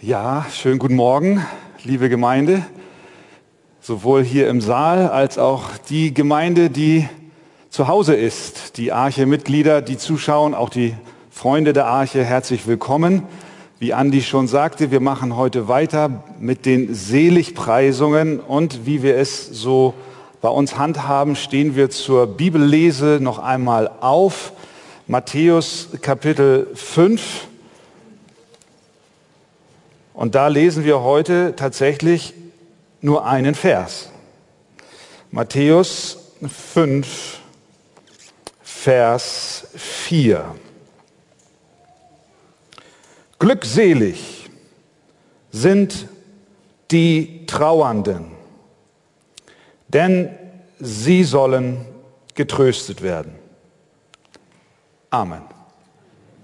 Ja, 0.00 0.46
schönen 0.54 0.78
guten 0.78 0.94
Morgen, 0.94 1.44
liebe 1.82 2.08
Gemeinde, 2.08 2.64
sowohl 3.80 4.22
hier 4.22 4.48
im 4.48 4.60
Saal 4.60 5.08
als 5.08 5.38
auch 5.38 5.70
die 5.90 6.14
Gemeinde, 6.14 6.70
die 6.70 7.08
zu 7.68 7.88
Hause 7.88 8.14
ist, 8.14 8.76
die 8.76 8.92
Arche-Mitglieder, 8.92 9.82
die 9.82 9.96
zuschauen, 9.96 10.54
auch 10.54 10.68
die 10.68 10.94
Freunde 11.32 11.72
der 11.72 11.86
Arche, 11.86 12.24
herzlich 12.24 12.68
willkommen. 12.68 13.24
Wie 13.80 13.92
Andi 13.92 14.22
schon 14.22 14.46
sagte, 14.46 14.92
wir 14.92 15.00
machen 15.00 15.34
heute 15.34 15.66
weiter 15.66 16.22
mit 16.38 16.64
den 16.64 16.94
Seligpreisungen 16.94 18.38
und 18.38 18.86
wie 18.86 19.02
wir 19.02 19.16
es 19.16 19.48
so 19.48 19.94
bei 20.40 20.48
uns 20.48 20.78
handhaben, 20.78 21.34
stehen 21.34 21.74
wir 21.74 21.90
zur 21.90 22.28
Bibellese 22.28 23.18
noch 23.20 23.40
einmal 23.40 23.90
auf. 24.00 24.52
Matthäus 25.08 25.88
Kapitel 26.02 26.68
5 26.74 27.47
und 30.18 30.34
da 30.34 30.48
lesen 30.48 30.82
wir 30.82 31.02
heute 31.02 31.54
tatsächlich 31.54 32.34
nur 33.00 33.24
einen 33.24 33.54
Vers. 33.54 34.10
Matthäus 35.30 36.32
5, 36.44 37.38
Vers 38.60 39.68
4. 39.76 40.56
Glückselig 43.38 44.50
sind 45.52 46.08
die 46.90 47.46
Trauernden, 47.46 48.32
denn 49.86 50.36
sie 50.80 51.22
sollen 51.22 51.86
getröstet 52.34 53.02
werden. 53.02 53.36
Amen. 55.10 55.42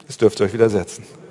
Das 0.07 0.17
dürft 0.17 0.39
ihr 0.39 0.47
euch 0.47 0.53
widersetzen. 0.53 1.24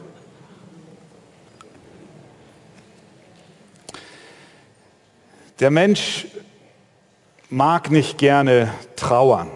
Der 5.64 5.72
Mensch 5.72 6.28
mag 7.50 7.90
nicht 7.90 8.18
gerne 8.18 8.74
trauern. 8.98 9.50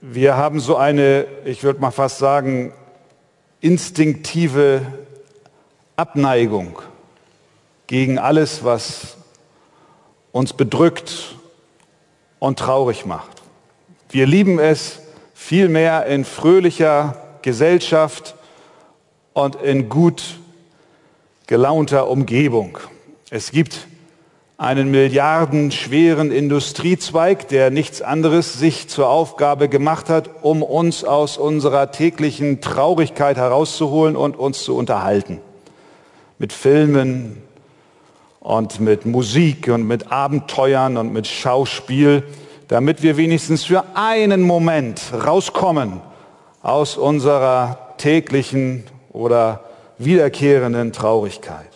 Wir 0.00 0.38
haben 0.38 0.60
so 0.60 0.74
eine, 0.76 1.26
ich 1.44 1.62
würde 1.62 1.82
mal 1.82 1.90
fast 1.90 2.16
sagen, 2.16 2.72
instinktive 3.60 4.80
Abneigung 5.96 6.80
gegen 7.86 8.18
alles, 8.18 8.64
was 8.64 9.18
uns 10.32 10.54
bedrückt 10.54 11.36
und 12.38 12.58
traurig 12.58 13.04
macht. 13.04 13.42
Wir 14.08 14.24
lieben 14.24 14.58
es 14.58 15.02
vielmehr 15.34 16.06
in 16.06 16.24
fröhlicher 16.24 17.36
Gesellschaft 17.42 18.34
und 19.34 19.56
in 19.56 19.90
gut 19.90 20.40
gelaunter 21.46 22.08
Umgebung. 22.08 22.78
Es 23.30 23.50
gibt 23.50 23.86
einen 24.56 24.90
milliardenschweren 24.90 26.30
Industriezweig, 26.30 27.48
der 27.48 27.70
nichts 27.70 28.02
anderes 28.02 28.54
sich 28.54 28.88
zur 28.88 29.08
Aufgabe 29.08 29.68
gemacht 29.68 30.08
hat, 30.08 30.30
um 30.42 30.62
uns 30.62 31.04
aus 31.04 31.36
unserer 31.36 31.90
täglichen 31.90 32.60
Traurigkeit 32.60 33.36
herauszuholen 33.36 34.16
und 34.16 34.38
uns 34.38 34.62
zu 34.62 34.76
unterhalten. 34.76 35.40
Mit 36.38 36.52
Filmen 36.52 37.42
und 38.40 38.80
mit 38.80 39.06
Musik 39.06 39.68
und 39.68 39.86
mit 39.86 40.12
Abenteuern 40.12 40.96
und 40.96 41.12
mit 41.12 41.26
Schauspiel, 41.26 42.22
damit 42.68 43.02
wir 43.02 43.16
wenigstens 43.16 43.64
für 43.64 43.84
einen 43.94 44.42
Moment 44.42 45.12
rauskommen 45.12 46.00
aus 46.62 46.96
unserer 46.96 47.94
täglichen 47.98 48.84
oder 49.12 49.64
wiederkehrenden 49.98 50.92
Traurigkeit. 50.92 51.68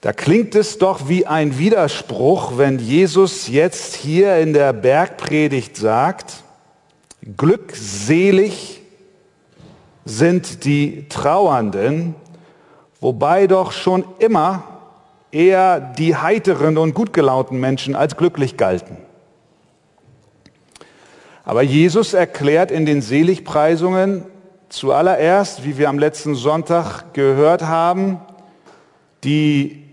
Da 0.00 0.12
klingt 0.12 0.56
es 0.56 0.78
doch 0.78 1.08
wie 1.08 1.26
ein 1.26 1.58
Widerspruch, 1.58 2.58
wenn 2.58 2.80
Jesus 2.80 3.46
jetzt 3.46 3.94
hier 3.94 4.36
in 4.38 4.52
der 4.52 4.72
Bergpredigt 4.72 5.76
sagt, 5.76 6.42
glückselig 7.36 8.80
sind 10.04 10.64
die 10.64 11.08
Trauernden, 11.08 12.16
wobei 13.00 13.46
doch 13.46 13.70
schon 13.70 14.04
immer 14.18 14.64
eher 15.30 15.78
die 15.80 16.16
heiteren 16.16 16.78
und 16.78 16.94
gut 16.94 17.12
gelaunten 17.12 17.60
Menschen 17.60 17.94
als 17.94 18.16
glücklich 18.16 18.56
galten. 18.56 18.96
Aber 21.44 21.62
Jesus 21.62 22.12
erklärt 22.12 22.70
in 22.70 22.86
den 22.86 23.02
Seligpreisungen, 23.02 24.24
Zuallererst, 24.72 25.64
wie 25.64 25.76
wir 25.76 25.90
am 25.90 25.98
letzten 25.98 26.34
Sonntag 26.34 27.12
gehört 27.12 27.60
haben, 27.60 28.22
die 29.22 29.84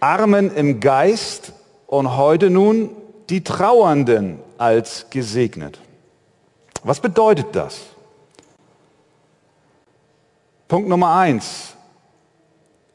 Armen 0.00 0.50
im 0.56 0.80
Geist 0.80 1.52
und 1.86 2.16
heute 2.16 2.48
nun 2.48 2.88
die 3.28 3.44
Trauernden 3.44 4.38
als 4.56 5.10
gesegnet. 5.10 5.78
Was 6.84 7.00
bedeutet 7.00 7.48
das? 7.54 7.80
Punkt 10.68 10.88
Nummer 10.88 11.14
eins 11.14 11.74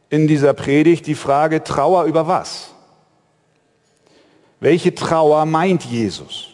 in 0.09 0.27
dieser 0.27 0.53
Predigt 0.53 1.05
die 1.05 1.13
Frage 1.13 1.63
Trauer 1.63 2.05
über 2.05 2.25
was? 2.25 2.71
Welche 4.59 4.95
Trauer 4.95 5.45
meint 5.45 5.83
Jesus? 5.83 6.50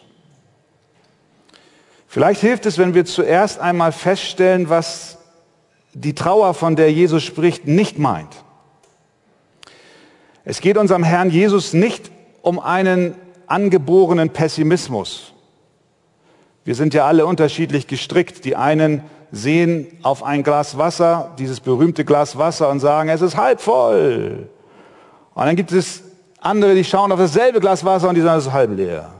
Vielleicht 2.08 2.40
hilft 2.40 2.64
es, 2.64 2.78
wenn 2.78 2.94
wir 2.94 3.04
zuerst 3.04 3.60
einmal 3.60 3.92
feststellen, 3.92 4.70
was 4.70 5.18
die 5.92 6.14
Trauer, 6.14 6.54
von 6.54 6.74
der 6.74 6.90
Jesus 6.90 7.22
spricht, 7.22 7.66
nicht 7.66 7.98
meint. 7.98 8.34
Es 10.44 10.62
geht 10.62 10.78
unserem 10.78 11.04
Herrn 11.04 11.30
Jesus 11.30 11.74
nicht 11.74 12.10
um 12.40 12.58
einen 12.58 13.14
angeborenen 13.46 14.30
Pessimismus. 14.30 15.34
Wir 16.64 16.74
sind 16.74 16.94
ja 16.94 17.06
alle 17.06 17.26
unterschiedlich 17.26 17.86
gestrickt. 17.86 18.46
Die 18.46 18.56
einen 18.56 19.02
sehen 19.30 19.86
auf 20.02 20.22
ein 20.22 20.42
Glas 20.42 20.78
Wasser, 20.78 21.34
dieses 21.38 21.60
berühmte 21.60 22.06
Glas 22.06 22.38
Wasser 22.38 22.70
und 22.70 22.80
sagen, 22.80 23.10
es 23.10 23.20
ist 23.20 23.36
halb 23.36 23.60
voll. 23.60 24.48
Und 25.34 25.44
dann 25.44 25.56
gibt 25.56 25.72
es 25.72 26.02
andere, 26.40 26.74
die 26.74 26.84
schauen 26.84 27.12
auf 27.12 27.18
dasselbe 27.18 27.60
Glas 27.60 27.84
Wasser 27.84 28.08
und 28.08 28.14
die 28.14 28.22
sagen, 28.22 28.38
es 28.38 28.46
ist 28.46 28.52
halb 28.52 28.74
leer. 28.76 29.17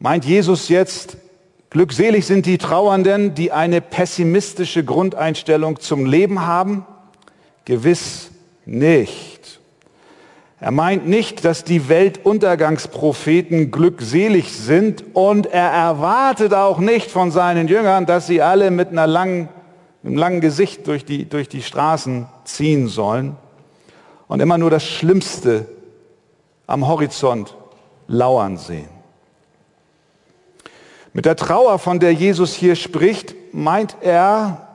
Meint 0.00 0.24
Jesus 0.24 0.68
jetzt, 0.68 1.16
glückselig 1.70 2.24
sind 2.24 2.46
die 2.46 2.58
Trauernden, 2.58 3.34
die 3.34 3.50
eine 3.50 3.80
pessimistische 3.80 4.84
Grundeinstellung 4.84 5.80
zum 5.80 6.06
Leben 6.06 6.46
haben? 6.46 6.86
Gewiss 7.64 8.30
nicht. 8.64 9.58
Er 10.60 10.70
meint 10.70 11.08
nicht, 11.08 11.44
dass 11.44 11.64
die 11.64 11.88
Weltuntergangspropheten 11.88 13.72
glückselig 13.72 14.52
sind 14.52 15.04
und 15.14 15.46
er 15.46 15.70
erwartet 15.70 16.54
auch 16.54 16.78
nicht 16.78 17.10
von 17.10 17.32
seinen 17.32 17.66
Jüngern, 17.66 18.06
dass 18.06 18.28
sie 18.28 18.40
alle 18.40 18.70
mit 18.70 18.90
einer 18.90 19.08
langen, 19.08 19.48
einem 20.04 20.16
langen 20.16 20.40
Gesicht 20.40 20.86
durch 20.86 21.04
die, 21.04 21.28
durch 21.28 21.48
die 21.48 21.62
Straßen 21.62 22.26
ziehen 22.44 22.86
sollen 22.86 23.36
und 24.28 24.38
immer 24.38 24.58
nur 24.58 24.70
das 24.70 24.84
Schlimmste 24.84 25.66
am 26.68 26.86
Horizont 26.86 27.56
lauern 28.06 28.56
sehen. 28.56 28.97
Mit 31.12 31.24
der 31.24 31.36
Trauer, 31.36 31.78
von 31.78 32.00
der 32.00 32.12
Jesus 32.12 32.54
hier 32.54 32.76
spricht, 32.76 33.34
meint 33.52 33.96
er 34.00 34.68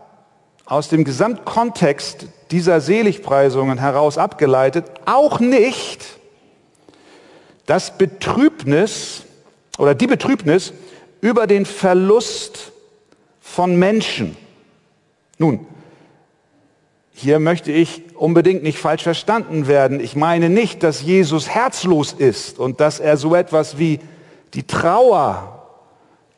aus 0.66 0.89
dem 0.89 1.03
Gesamtkontext 1.03 2.27
dieser 2.51 2.81
Seligpreisungen 2.81 3.77
heraus 3.77 4.17
abgeleitet 4.17 4.85
auch 5.05 5.39
nicht 5.39 6.05
das 7.66 7.97
Betrübnis 7.97 9.23
oder 9.77 9.95
die 9.95 10.07
Betrübnis 10.07 10.73
über 11.21 11.47
den 11.47 11.66
Verlust 11.66 12.71
von 13.39 13.77
Menschen. 13.77 14.35
Nun, 15.38 15.65
hier 17.13 17.39
möchte 17.39 17.71
ich 17.71 18.15
unbedingt 18.15 18.63
nicht 18.63 18.77
falsch 18.77 19.03
verstanden 19.03 19.68
werden. 19.68 20.00
Ich 20.00 20.15
meine 20.15 20.50
nicht, 20.50 20.83
dass 20.83 21.01
Jesus 21.01 21.50
herzlos 21.50 22.13
ist 22.13 22.59
und 22.59 22.79
dass 22.79 23.00
er 23.00 23.18
so 23.18 23.36
etwas 23.36 23.77
wie 23.77 24.00
die 24.53 24.63
Trauer 24.63 25.52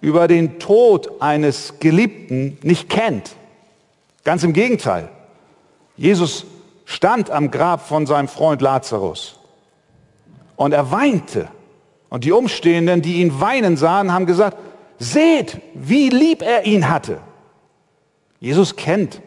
über 0.06 0.28
den 0.28 0.60
Tod 0.60 1.20
eines 1.20 1.80
Geliebten 1.80 2.60
nicht 2.62 2.90
kennt. 2.90 3.36
Ganz 4.24 4.44
im 4.44 4.54
Gegenteil. 4.54 5.10
Jesus 5.98 6.46
stand 6.86 7.32
am 7.32 7.50
Grab 7.50 7.88
von 7.88 8.06
seinem 8.06 8.28
Freund 8.28 8.62
Lazarus 8.62 9.40
und 10.58 10.74
er 10.74 10.92
weinte. 10.92 11.48
Und 12.10 12.24
die 12.24 12.32
Umstehenden, 12.32 13.02
die 13.02 13.16
ihn 13.16 13.42
weinen 13.42 13.78
sahen, 13.78 14.14
haben 14.14 14.28
gesagt, 14.28 14.58
seht, 15.00 15.60
wie 15.74 16.10
lieb 16.10 16.44
er 16.44 16.68
ihn 16.68 16.88
hatte. 16.88 17.20
Jesus 18.40 18.76
kennt 18.76 19.22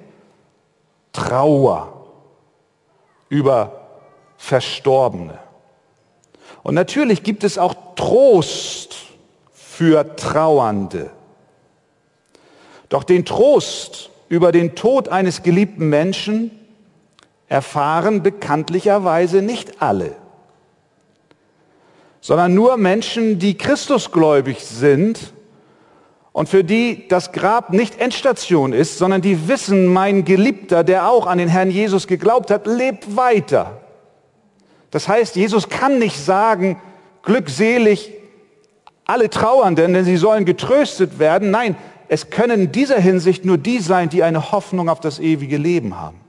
Trauer 1.12 2.06
über 3.28 3.88
Verstorbene. 4.36 5.40
Und 6.62 6.76
natürlich 6.76 7.24
gibt 7.24 7.42
es 7.42 7.58
auch 7.58 7.74
Trost 7.96 9.07
für 9.78 10.16
Trauernde. 10.16 11.08
Doch 12.88 13.04
den 13.04 13.24
Trost 13.24 14.10
über 14.28 14.50
den 14.50 14.74
Tod 14.74 15.08
eines 15.08 15.44
geliebten 15.44 15.88
Menschen 15.88 16.50
erfahren 17.46 18.24
bekanntlicherweise 18.24 19.40
nicht 19.40 19.80
alle, 19.80 20.16
sondern 22.20 22.54
nur 22.54 22.76
Menschen, 22.76 23.38
die 23.38 23.56
Christusgläubig 23.56 24.64
sind 24.64 25.32
und 26.32 26.48
für 26.48 26.64
die 26.64 27.06
das 27.06 27.30
Grab 27.30 27.72
nicht 27.72 28.00
Endstation 28.00 28.72
ist, 28.72 28.98
sondern 28.98 29.22
die 29.22 29.46
wissen, 29.46 29.86
mein 29.86 30.24
Geliebter, 30.24 30.82
der 30.82 31.08
auch 31.08 31.28
an 31.28 31.38
den 31.38 31.48
Herrn 31.48 31.70
Jesus 31.70 32.08
geglaubt 32.08 32.50
hat, 32.50 32.66
lebt 32.66 33.16
weiter. 33.16 33.80
Das 34.90 35.06
heißt, 35.06 35.36
Jesus 35.36 35.68
kann 35.68 36.00
nicht 36.00 36.18
sagen, 36.18 36.82
glückselig 37.22 38.17
alle 39.08 39.30
Trauernden, 39.30 39.94
denn 39.94 40.04
sie 40.04 40.18
sollen 40.18 40.44
getröstet 40.44 41.18
werden. 41.18 41.50
Nein, 41.50 41.76
es 42.08 42.30
können 42.30 42.62
in 42.62 42.72
dieser 42.72 43.00
Hinsicht 43.00 43.44
nur 43.44 43.58
die 43.58 43.80
sein, 43.80 44.10
die 44.10 44.22
eine 44.22 44.52
Hoffnung 44.52 44.88
auf 44.88 45.00
das 45.00 45.18
ewige 45.18 45.56
Leben 45.56 45.98
haben. 45.98 46.20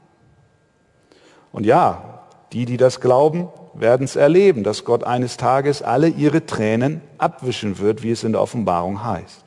Und 1.52 1.66
ja, 1.66 2.24
die, 2.54 2.66
die 2.66 2.78
das 2.78 3.02
glauben, 3.02 3.50
werden 3.74 4.06
es 4.06 4.16
erleben, 4.16 4.64
dass 4.64 4.86
Gott 4.86 5.04
eines 5.04 5.36
Tages 5.38 5.82
alle 5.82 6.08
ihre 6.08 6.46
Tränen 6.46 7.02
abwischen 7.18 7.80
wird, 7.80 8.02
wie 8.02 8.12
es 8.12 8.24
in 8.24 8.32
der 8.32 8.42
Offenbarung 8.42 9.04
heißt. 9.04 9.44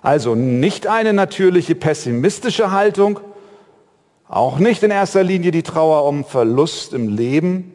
Also 0.00 0.34
nicht 0.34 0.86
eine 0.86 1.12
natürliche 1.12 1.74
pessimistische 1.74 2.70
Haltung, 2.70 3.20
auch 4.28 4.58
nicht 4.58 4.82
in 4.82 4.90
erster 4.90 5.22
Linie 5.22 5.50
die 5.50 5.62
Trauer 5.62 6.04
um 6.08 6.24
Verlust 6.24 6.94
im 6.94 7.08
Leben, 7.08 7.72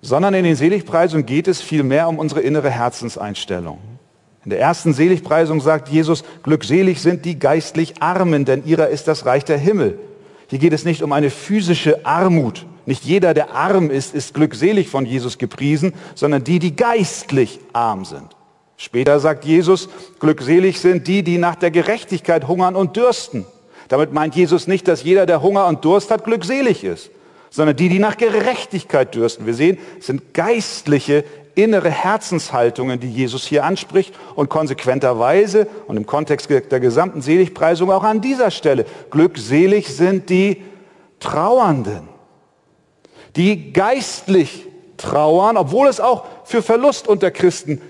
sondern 0.00 0.34
in 0.34 0.44
den 0.44 0.56
Seligpreisungen 0.56 1.26
geht 1.26 1.48
es 1.48 1.60
vielmehr 1.60 2.08
um 2.08 2.18
unsere 2.18 2.40
innere 2.40 2.70
Herzenseinstellung. 2.70 3.78
In 4.44 4.50
der 4.50 4.60
ersten 4.60 4.94
Seligpreisung 4.94 5.60
sagt 5.60 5.88
Jesus, 5.88 6.24
glückselig 6.42 7.02
sind 7.02 7.24
die 7.24 7.38
geistlich 7.38 8.00
Armen, 8.00 8.44
denn 8.44 8.64
ihrer 8.64 8.88
ist 8.88 9.08
das 9.08 9.26
Reich 9.26 9.44
der 9.44 9.58
Himmel. 9.58 9.98
Hier 10.48 10.58
geht 10.58 10.72
es 10.72 10.84
nicht 10.84 11.02
um 11.02 11.12
eine 11.12 11.30
physische 11.30 12.06
Armut. 12.06 12.64
Nicht 12.86 13.04
jeder, 13.04 13.34
der 13.34 13.54
arm 13.54 13.90
ist, 13.90 14.14
ist 14.14 14.32
glückselig 14.32 14.88
von 14.88 15.04
Jesus 15.04 15.36
gepriesen, 15.36 15.92
sondern 16.14 16.44
die, 16.44 16.58
die 16.58 16.74
geistlich 16.74 17.60
arm 17.74 18.06
sind. 18.06 18.34
Später 18.78 19.20
sagt 19.20 19.44
Jesus, 19.44 19.90
glückselig 20.20 20.80
sind 20.80 21.06
die, 21.06 21.22
die 21.22 21.36
nach 21.36 21.56
der 21.56 21.70
Gerechtigkeit 21.70 22.48
hungern 22.48 22.76
und 22.76 22.96
dürsten. 22.96 23.44
Damit 23.88 24.14
meint 24.14 24.36
Jesus 24.36 24.66
nicht, 24.68 24.88
dass 24.88 25.02
jeder, 25.02 25.26
der 25.26 25.42
Hunger 25.42 25.66
und 25.66 25.84
Durst 25.84 26.10
hat, 26.10 26.24
glückselig 26.24 26.84
ist, 26.84 27.10
sondern 27.50 27.76
die, 27.76 27.88
die 27.88 27.98
nach 27.98 28.16
Gerechtigkeit 28.16 29.14
dürsten. 29.14 29.46
Wir 29.46 29.54
sehen, 29.54 29.78
es 29.98 30.06
sind 30.06 30.34
geistliche, 30.34 31.24
innere 31.54 31.90
Herzenshaltungen, 31.90 33.00
die 33.00 33.10
Jesus 33.10 33.44
hier 33.44 33.64
anspricht 33.64 34.14
und 34.36 34.48
konsequenterweise 34.48 35.66
und 35.88 35.96
im 35.96 36.06
Kontext 36.06 36.48
der 36.48 36.80
gesamten 36.80 37.20
Seligpreisung 37.20 37.90
auch 37.90 38.04
an 38.04 38.20
dieser 38.20 38.52
Stelle. 38.52 38.84
Glückselig 39.10 39.88
sind 39.88 40.30
die 40.30 40.62
Trauernden, 41.18 42.08
die 43.34 43.72
geistlich 43.72 44.66
trauern, 44.96 45.56
obwohl 45.56 45.88
es 45.88 46.00
auch 46.00 46.26
für 46.44 46.62
Verlust 46.62 47.08
unter 47.08 47.30
Christen 47.32 47.80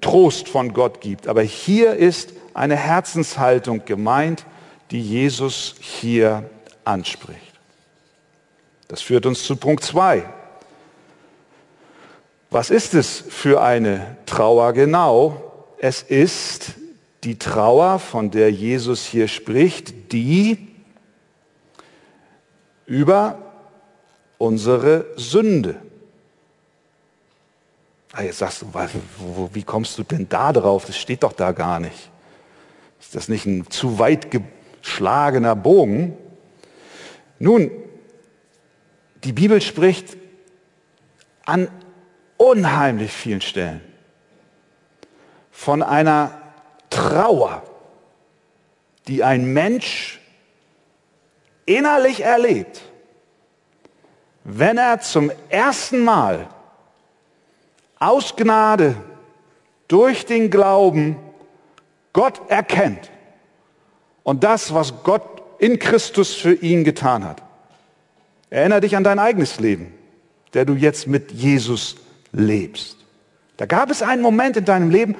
Trost 0.00 0.48
von 0.48 0.72
Gott 0.72 1.00
gibt. 1.00 1.28
Aber 1.28 1.42
hier 1.42 1.94
ist 1.94 2.32
eine 2.52 2.76
Herzenshaltung 2.76 3.84
gemeint, 3.84 4.44
die 4.90 5.00
Jesus 5.00 5.76
hier 5.80 6.50
anspricht. 6.84 7.45
Das 8.96 9.02
führt 9.02 9.26
uns 9.26 9.44
zu 9.44 9.56
Punkt 9.56 9.84
2. 9.84 10.24
Was 12.48 12.70
ist 12.70 12.94
es 12.94 13.22
für 13.28 13.60
eine 13.60 14.16
Trauer 14.24 14.72
genau? 14.72 15.66
Es 15.76 16.00
ist 16.00 16.76
die 17.22 17.38
Trauer, 17.38 17.98
von 17.98 18.30
der 18.30 18.50
Jesus 18.50 19.04
hier 19.04 19.28
spricht, 19.28 20.14
die 20.14 20.68
über 22.86 23.36
unsere 24.38 25.04
Sünde. 25.16 25.76
Ah, 28.14 28.22
jetzt 28.22 28.38
sagst 28.38 28.62
du, 28.62 29.48
wie 29.52 29.62
kommst 29.62 29.98
du 29.98 30.04
denn 30.04 30.26
da 30.26 30.54
drauf? 30.54 30.86
Das 30.86 30.96
steht 30.96 31.22
doch 31.22 31.34
da 31.34 31.52
gar 31.52 31.80
nicht. 31.80 32.10
Ist 32.98 33.14
das 33.14 33.28
nicht 33.28 33.44
ein 33.44 33.68
zu 33.68 33.98
weit 33.98 34.28
geschlagener 34.30 35.54
Bogen? 35.54 36.16
Nun, 37.38 37.70
die 39.26 39.32
Bibel 39.32 39.60
spricht 39.60 40.16
an 41.44 41.68
unheimlich 42.36 43.10
vielen 43.10 43.40
Stellen 43.40 43.80
von 45.50 45.82
einer 45.82 46.40
Trauer, 46.90 47.64
die 49.08 49.24
ein 49.24 49.52
Mensch 49.52 50.20
innerlich 51.64 52.20
erlebt, 52.22 52.82
wenn 54.44 54.78
er 54.78 55.00
zum 55.00 55.32
ersten 55.48 56.04
Mal 56.04 56.48
aus 57.98 58.36
Gnade 58.36 58.94
durch 59.88 60.24
den 60.24 60.52
Glauben 60.52 61.16
Gott 62.12 62.48
erkennt 62.48 63.10
und 64.22 64.44
das, 64.44 64.72
was 64.72 65.02
Gott 65.02 65.42
in 65.58 65.80
Christus 65.80 66.32
für 66.32 66.54
ihn 66.54 66.84
getan 66.84 67.24
hat. 67.24 67.42
Erinnere 68.50 68.80
dich 68.80 68.96
an 68.96 69.04
dein 69.04 69.18
eigenes 69.18 69.58
Leben, 69.58 69.92
der 70.54 70.64
du 70.64 70.74
jetzt 70.74 71.06
mit 71.06 71.32
Jesus 71.32 71.96
lebst. 72.32 72.96
Da 73.56 73.66
gab 73.66 73.90
es 73.90 74.02
einen 74.02 74.22
Moment 74.22 74.56
in 74.56 74.64
deinem 74.64 74.90
Leben, 74.90 75.16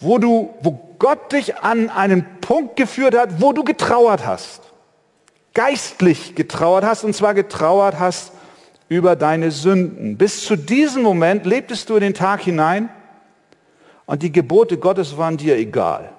wo 0.00 0.18
du, 0.18 0.50
wo 0.60 0.94
Gott 0.98 1.32
dich 1.32 1.56
an 1.56 1.88
einen 1.88 2.26
Punkt 2.40 2.76
geführt 2.76 3.16
hat, 3.16 3.40
wo 3.40 3.52
du 3.52 3.64
getrauert 3.64 4.26
hast. 4.26 4.62
Geistlich 5.54 6.34
getrauert 6.34 6.84
hast, 6.84 7.04
und 7.04 7.14
zwar 7.14 7.34
getrauert 7.34 7.98
hast 7.98 8.32
über 8.88 9.16
deine 9.16 9.50
Sünden. 9.50 10.16
Bis 10.16 10.44
zu 10.44 10.56
diesem 10.56 11.02
Moment 11.02 11.46
lebtest 11.46 11.88
du 11.88 11.94
in 11.94 12.02
den 12.02 12.14
Tag 12.14 12.42
hinein 12.42 12.88
und 14.06 14.22
die 14.22 14.32
Gebote 14.32 14.76
Gottes 14.76 15.16
waren 15.16 15.36
dir 15.36 15.56
egal. 15.56 16.12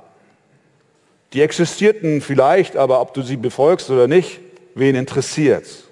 Die 1.34 1.42
existierten 1.42 2.22
vielleicht, 2.22 2.78
aber 2.78 3.02
ob 3.02 3.14
du 3.14 3.22
sie 3.22 3.38
befolgst 3.38 3.90
oder 3.90 4.08
nicht, 4.08 4.40
wen 4.76 4.96
interessiert's? 4.96 5.84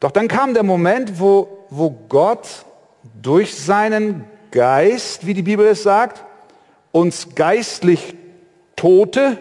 Doch 0.00 0.10
dann 0.10 0.28
kam 0.28 0.54
der 0.54 0.62
Moment, 0.62 1.20
wo 1.20 1.60
wo 1.70 1.90
Gott 2.08 2.48
durch 3.22 3.56
seinen 3.56 4.24
Geist, 4.50 5.26
wie 5.26 5.34
die 5.34 5.42
Bibel 5.42 5.66
es 5.66 5.84
sagt, 5.84 6.24
uns 6.92 7.34
geistlich 7.36 8.16
Tote 8.74 9.38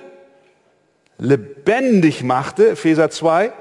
lebendig 1.17 2.23
machte, 2.23 2.69
Epheser 2.69 3.09
2, 3.09 3.51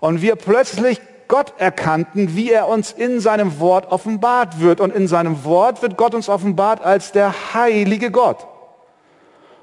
und 0.00 0.20
wir 0.20 0.36
plötzlich 0.36 1.00
Gott 1.28 1.54
erkannten, 1.56 2.36
wie 2.36 2.50
er 2.50 2.68
uns 2.68 2.92
in 2.92 3.20
seinem 3.20 3.58
Wort 3.58 3.90
offenbart 3.90 4.60
wird. 4.60 4.80
Und 4.80 4.94
in 4.94 5.08
seinem 5.08 5.44
Wort 5.44 5.80
wird 5.80 5.96
Gott 5.96 6.14
uns 6.14 6.28
offenbart 6.28 6.82
als 6.82 7.12
der 7.12 7.54
heilige 7.54 8.10
Gott. 8.10 8.46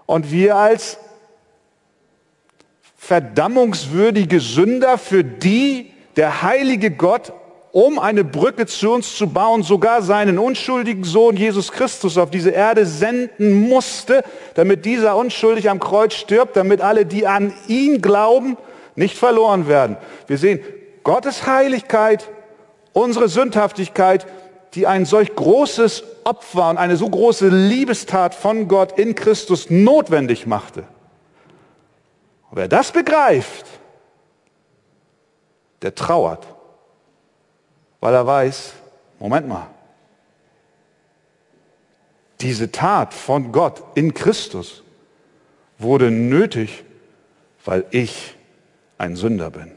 Und 0.08 0.32
wir 0.32 0.56
als 0.56 0.98
verdammungswürdige 3.02 4.40
Sünder, 4.40 5.00
für 5.00 5.24
die 5.24 5.92
der 6.18 6.44
heilige 6.44 6.92
Gott 6.92 7.34
um 7.72 7.98
eine 7.98 8.24
Brücke 8.24 8.68
zu 8.68 8.92
uns 8.92 9.16
zu 9.16 9.28
bauen, 9.28 9.64
sogar 9.64 10.02
seinen 10.04 10.38
unschuldigen 10.38 11.04
Sohn 11.04 11.36
Jesus 11.36 11.72
Christus 11.72 12.18
auf 12.18 12.30
diese 12.30 12.52
Erde 12.52 12.86
senden 12.86 13.68
musste, 13.70 14.24
damit 14.54 14.86
dieser 14.86 15.16
unschuldig 15.16 15.70
am 15.70 15.80
Kreuz 15.80 16.14
stirbt, 16.14 16.56
damit 16.56 16.82
alle, 16.82 17.06
die 17.06 17.26
an 17.26 17.54
ihn 17.68 18.02
glauben, 18.02 18.56
nicht 18.96 19.18
verloren 19.18 19.68
werden. 19.68 19.98
Wir 20.28 20.38
sehen 20.38 20.60
Gottes 21.04 21.48
Heiligkeit, 21.48 22.30
unsere 22.94 23.30
Sündhaftigkeit, 23.30 24.28
die 24.76 24.86
ein 24.86 25.06
solch 25.06 25.34
großes 25.34 26.04
Opfer 26.24 26.70
und 26.70 26.78
eine 26.78 26.98
so 26.98 27.10
große 27.10 27.48
Liebestat 27.48 28.36
von 28.36 28.68
Gott 28.68 29.00
in 29.00 29.16
Christus 29.16 29.70
notwendig 29.70 30.46
machte. 30.46 30.84
Und 32.52 32.58
wer 32.58 32.68
das 32.68 32.92
begreift, 32.92 33.66
der 35.82 35.96
trauert 35.96 36.46
weil 38.02 38.16
er 38.16 38.28
weiß, 38.28 38.74
Moment 39.20 39.48
mal, 39.48 39.68
diese 42.42 42.72
Tat 42.72 43.14
von 43.14 43.52
Gott 43.52 43.84
in 43.94 44.14
Christus 44.14 44.82
wurde 45.78 46.10
nötig, 46.10 46.84
weil 47.64 47.86
ich 47.92 48.36
ein 48.98 49.16
Sünder 49.16 49.52
bin. 49.52 49.72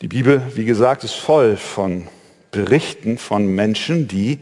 Die 0.00 0.08
Bibel, 0.08 0.42
wie 0.56 0.64
gesagt, 0.64 1.04
ist 1.04 1.14
voll 1.14 1.56
von 1.56 2.08
Berichten 2.50 3.18
von 3.18 3.46
Menschen, 3.46 4.08
die 4.08 4.40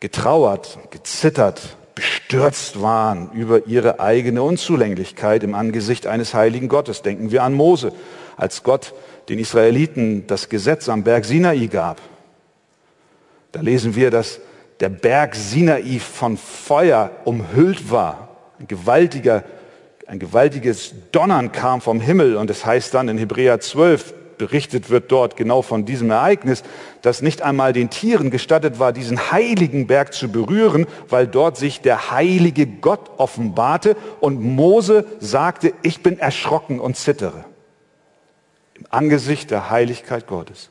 getrauert, 0.00 0.78
gezittert, 0.90 1.77
bestürzt 1.98 2.80
waren 2.80 3.32
über 3.32 3.66
ihre 3.66 3.98
eigene 3.98 4.40
Unzulänglichkeit 4.40 5.42
im 5.42 5.56
Angesicht 5.56 6.06
eines 6.06 6.32
heiligen 6.32 6.68
Gottes. 6.68 7.02
Denken 7.02 7.32
wir 7.32 7.42
an 7.42 7.54
Mose, 7.54 7.92
als 8.36 8.62
Gott 8.62 8.94
den 9.28 9.40
Israeliten 9.40 10.24
das 10.28 10.48
Gesetz 10.48 10.88
am 10.88 11.02
Berg 11.02 11.24
Sinai 11.24 11.66
gab. 11.66 12.00
Da 13.50 13.62
lesen 13.62 13.96
wir, 13.96 14.12
dass 14.12 14.38
der 14.78 14.90
Berg 14.90 15.34
Sinai 15.34 15.98
von 15.98 16.36
Feuer 16.36 17.10
umhüllt 17.24 17.90
war. 17.90 18.28
Ein 18.60 18.68
gewaltiger, 18.68 19.42
ein 20.06 20.20
gewaltiges 20.20 20.94
Donnern 21.10 21.50
kam 21.50 21.80
vom 21.80 22.00
Himmel 22.00 22.36
und 22.36 22.48
es 22.48 22.64
heißt 22.64 22.94
dann 22.94 23.08
in 23.08 23.18
Hebräer 23.18 23.58
12, 23.58 24.14
berichtet 24.38 24.90
wird 24.90 25.10
dort 25.12 25.36
genau 25.36 25.62
von 25.62 25.84
diesem 25.84 26.10
Ereignis, 26.10 26.62
dass 27.02 27.22
nicht 27.22 27.42
einmal 27.42 27.72
den 27.72 27.90
Tieren 27.90 28.30
gestattet 28.30 28.78
war, 28.78 28.92
diesen 28.92 29.30
heiligen 29.32 29.86
Berg 29.86 30.14
zu 30.14 30.30
berühren, 30.30 30.86
weil 31.08 31.26
dort 31.26 31.56
sich 31.56 31.80
der 31.80 32.10
heilige 32.10 32.66
Gott 32.66 33.10
offenbarte 33.18 33.96
und 34.20 34.40
Mose 34.40 35.04
sagte, 35.20 35.72
ich 35.82 36.02
bin 36.02 36.18
erschrocken 36.18 36.80
und 36.80 36.96
zittere 36.96 37.44
im 38.78 38.86
Angesicht 38.90 39.50
der 39.50 39.70
Heiligkeit 39.70 40.26
Gottes. 40.26 40.70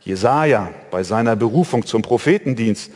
Jesaja 0.00 0.70
bei 0.90 1.02
seiner 1.02 1.34
Berufung 1.34 1.84
zum 1.84 2.02
Prophetendienst 2.02 2.92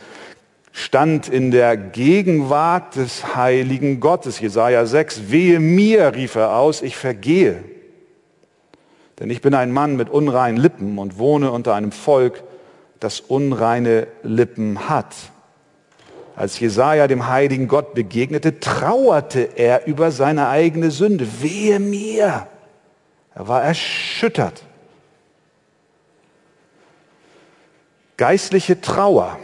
stand 0.71 1.27
in 1.27 1.51
der 1.51 1.75
Gegenwart 1.75 2.95
des 2.95 3.35
heiligen 3.35 3.99
Gottes. 3.99 4.39
Jesaja 4.39 4.85
6, 4.85 5.31
wehe 5.31 5.59
mir, 5.59 6.15
rief 6.15 6.35
er 6.35 6.55
aus, 6.55 6.81
ich 6.81 6.95
vergehe. 6.95 7.63
Denn 9.19 9.29
ich 9.29 9.41
bin 9.41 9.53
ein 9.53 9.71
Mann 9.71 9.97
mit 9.97 10.09
unreinen 10.09 10.57
Lippen 10.57 10.97
und 10.97 11.17
wohne 11.17 11.51
unter 11.51 11.75
einem 11.75 11.91
Volk, 11.91 12.43
das 12.99 13.19
unreine 13.19 14.07
Lippen 14.23 14.89
hat. 14.89 15.13
Als 16.35 16.59
Jesaja 16.59 17.07
dem 17.07 17.27
heiligen 17.27 17.67
Gott 17.67 17.93
begegnete, 17.93 18.61
trauerte 18.61 19.41
er 19.57 19.87
über 19.87 20.11
seine 20.11 20.47
eigene 20.47 20.89
Sünde. 20.89 21.27
Wehe 21.41 21.79
mir! 21.79 22.47
Er 23.35 23.47
war 23.47 23.61
erschüttert. 23.61 24.63
Geistliche 28.15 28.79
Trauer 28.79 29.39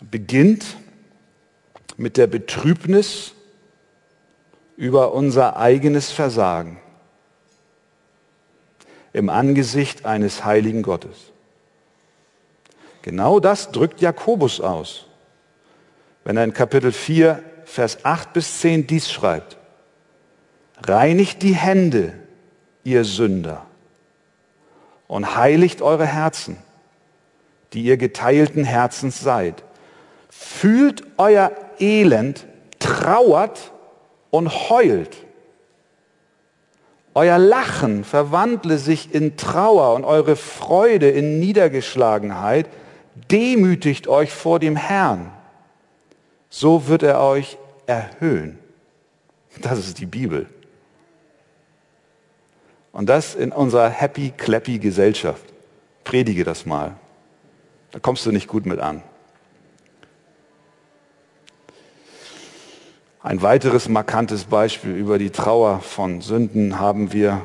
beginnt 0.00 0.76
mit 1.96 2.16
der 2.16 2.26
Betrübnis 2.26 3.34
über 4.76 5.12
unser 5.12 5.56
eigenes 5.56 6.10
Versagen 6.10 6.80
im 9.12 9.28
Angesicht 9.28 10.06
eines 10.06 10.44
heiligen 10.44 10.82
Gottes. 10.82 11.32
Genau 13.02 13.40
das 13.40 13.70
drückt 13.72 14.00
Jakobus 14.00 14.60
aus, 14.60 15.06
wenn 16.24 16.36
er 16.36 16.44
in 16.44 16.52
Kapitel 16.52 16.92
4, 16.92 17.42
Vers 17.64 18.04
8 18.04 18.32
bis 18.32 18.60
10 18.60 18.86
dies 18.86 19.10
schreibt. 19.10 19.56
Reinigt 20.82 21.42
die 21.42 21.54
Hände, 21.54 22.12
ihr 22.84 23.04
Sünder, 23.04 23.66
und 25.08 25.36
heiligt 25.36 25.82
eure 25.82 26.06
Herzen, 26.06 26.56
die 27.72 27.82
ihr 27.82 27.96
geteilten 27.96 28.64
Herzens 28.64 29.20
seid. 29.20 29.62
Fühlt 30.28 31.04
euer 31.16 31.52
Elend, 31.78 32.46
trauert 32.78 33.72
und 34.30 34.70
heult. 34.70 35.16
Euer 37.14 37.38
Lachen 37.38 38.04
verwandle 38.04 38.78
sich 38.78 39.14
in 39.14 39.36
Trauer 39.36 39.94
und 39.94 40.04
eure 40.04 40.36
Freude 40.36 41.10
in 41.10 41.40
Niedergeschlagenheit. 41.40 42.66
Demütigt 43.30 44.06
euch 44.06 44.32
vor 44.32 44.60
dem 44.60 44.76
Herrn. 44.76 45.30
So 46.48 46.86
wird 46.88 47.02
er 47.02 47.20
euch 47.20 47.58
erhöhen. 47.86 48.58
Das 49.60 49.78
ist 49.78 49.98
die 49.98 50.06
Bibel. 50.06 50.46
Und 52.92 53.08
das 53.08 53.34
in 53.34 53.52
unserer 53.52 53.88
happy, 53.88 54.32
clappy 54.36 54.78
Gesellschaft. 54.78 55.44
Predige 56.04 56.44
das 56.44 56.66
mal. 56.66 56.96
Da 57.90 57.98
kommst 57.98 58.24
du 58.26 58.32
nicht 58.32 58.48
gut 58.48 58.66
mit 58.66 58.80
an. 58.80 59.02
Ein 63.22 63.42
weiteres 63.42 63.86
markantes 63.86 64.44
Beispiel 64.44 64.96
über 64.96 65.18
die 65.18 65.28
Trauer 65.28 65.80
von 65.80 66.22
Sünden 66.22 66.80
haben 66.80 67.12
wir, 67.12 67.42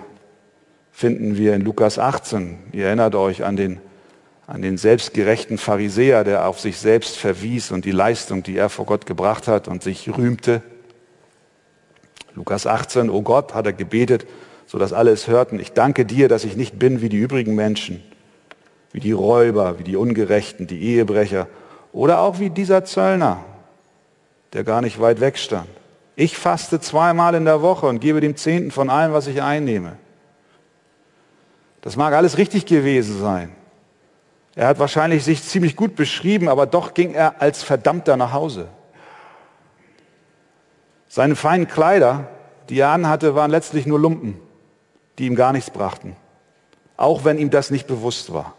finden 0.93 1.35
wir 1.35 1.53
in 1.53 1.63
Lukas 1.63 1.99
18. 1.99 2.57
Ihr 2.71 2.85
erinnert 2.85 3.13
euch 3.13 3.43
an 3.43 3.57
den, 3.57 3.81
an 4.47 4.61
den 4.61 4.77
selbstgerechten 4.77 5.57
Pharisäer, 5.57 6.23
der 6.23 6.47
auf 6.47 6.61
sich 6.61 6.77
selbst 6.77 7.17
verwies 7.17 7.71
und 7.71 7.83
die 7.83 7.91
Leistung, 7.91 8.41
die 8.41 8.55
er 8.55 8.69
vor 8.69 8.85
Gott 8.85 9.05
gebracht 9.05 9.49
hat 9.49 9.67
und 9.67 9.83
sich 9.83 10.07
rühmte. 10.17 10.61
Lukas 12.35 12.67
18, 12.67 13.09
oh 13.09 13.21
Gott, 13.21 13.53
hat 13.53 13.65
er 13.65 13.73
gebetet, 13.73 14.25
sodass 14.67 14.93
alle 14.93 15.11
es 15.11 15.27
hörten, 15.27 15.59
ich 15.59 15.73
danke 15.73 16.05
dir, 16.05 16.29
dass 16.29 16.45
ich 16.45 16.55
nicht 16.55 16.79
bin 16.79 17.01
wie 17.01 17.09
die 17.09 17.19
übrigen 17.19 17.53
Menschen, 17.53 18.01
wie 18.93 19.01
die 19.01 19.11
Räuber, 19.11 19.77
wie 19.77 19.83
die 19.83 19.97
Ungerechten, 19.97 20.67
die 20.67 20.81
Ehebrecher 20.83 21.47
oder 21.91 22.21
auch 22.21 22.39
wie 22.39 22.49
dieser 22.49 22.85
Zöllner, 22.85 23.43
der 24.55 24.63
gar 24.63 24.79
nicht 24.81 25.01
weit 25.01 25.19
weg 25.19 25.37
stand. 25.37 25.67
Ich 26.15 26.37
faste 26.37 26.79
zweimal 26.79 27.35
in 27.35 27.43
der 27.43 27.61
Woche 27.61 27.87
und 27.87 27.99
gebe 27.99 28.21
dem 28.21 28.37
Zehnten 28.37 28.71
von 28.71 28.89
allem, 28.89 29.11
was 29.11 29.27
ich 29.27 29.41
einnehme. 29.41 29.97
Das 31.81 31.97
mag 31.97 32.13
alles 32.13 32.37
richtig 32.37 32.65
gewesen 32.65 33.19
sein. 33.19 33.51
Er 34.55 34.67
hat 34.67 34.79
wahrscheinlich 34.79 35.25
sich 35.25 35.43
ziemlich 35.43 35.75
gut 35.75 35.97
beschrieben, 35.97 36.47
aber 36.47 36.67
doch 36.67 36.93
ging 36.93 37.13
er 37.13 37.41
als 37.41 37.63
Verdammter 37.63 38.15
nach 38.15 38.31
Hause. 38.31 38.69
Seine 41.09 41.35
feinen 41.35 41.67
Kleider, 41.67 42.29
die 42.69 42.79
er 42.79 42.91
anhatte, 42.91 43.35
waren 43.35 43.51
letztlich 43.51 43.85
nur 43.85 43.99
Lumpen, 43.99 44.39
die 45.19 45.25
ihm 45.25 45.35
gar 45.35 45.51
nichts 45.51 45.69
brachten, 45.69 46.15
auch 46.95 47.25
wenn 47.25 47.37
ihm 47.37 47.49
das 47.49 47.71
nicht 47.71 47.87
bewusst 47.87 48.31
war. 48.31 48.53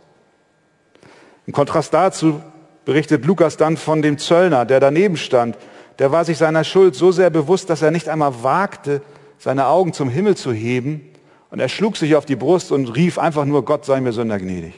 Im 1.47 1.55
Kontrast 1.55 1.95
dazu 1.95 2.43
berichtet 2.85 3.25
Lukas 3.25 3.57
dann 3.57 3.79
von 3.79 4.03
dem 4.03 4.19
Zöllner, 4.19 4.67
der 4.67 4.79
daneben 4.79 5.17
stand 5.17 5.57
der 5.99 6.13
war 6.13 6.25
sich 6.25 6.39
seiner 6.39 6.65
Schuld 6.65 6.95
so 6.95 7.13
sehr 7.13 7.31
bewusst, 7.31 7.71
dass 7.71 7.83
er 7.83 7.91
nicht 7.91 8.09
einmal 8.09 8.43
wagte, 8.43 9.03
seine 9.39 9.67
Augen 9.67 9.93
zum 9.93 10.09
Himmel 10.09 10.37
zu 10.37 10.53
heben. 10.53 11.13
Und 11.51 11.61
er 11.61 11.69
schlug 11.69 11.97
sich 11.97 12.17
auf 12.17 12.27
die 12.27 12.37
Brust 12.37 12.73
und 12.73 12.89
rief 12.97 13.19
einfach 13.19 13.45
nur, 13.45 13.65
Gott 13.65 13.85
sei 13.85 14.01
mir 14.01 14.13
Sünder 14.13 14.39
gnädig. 14.39 14.75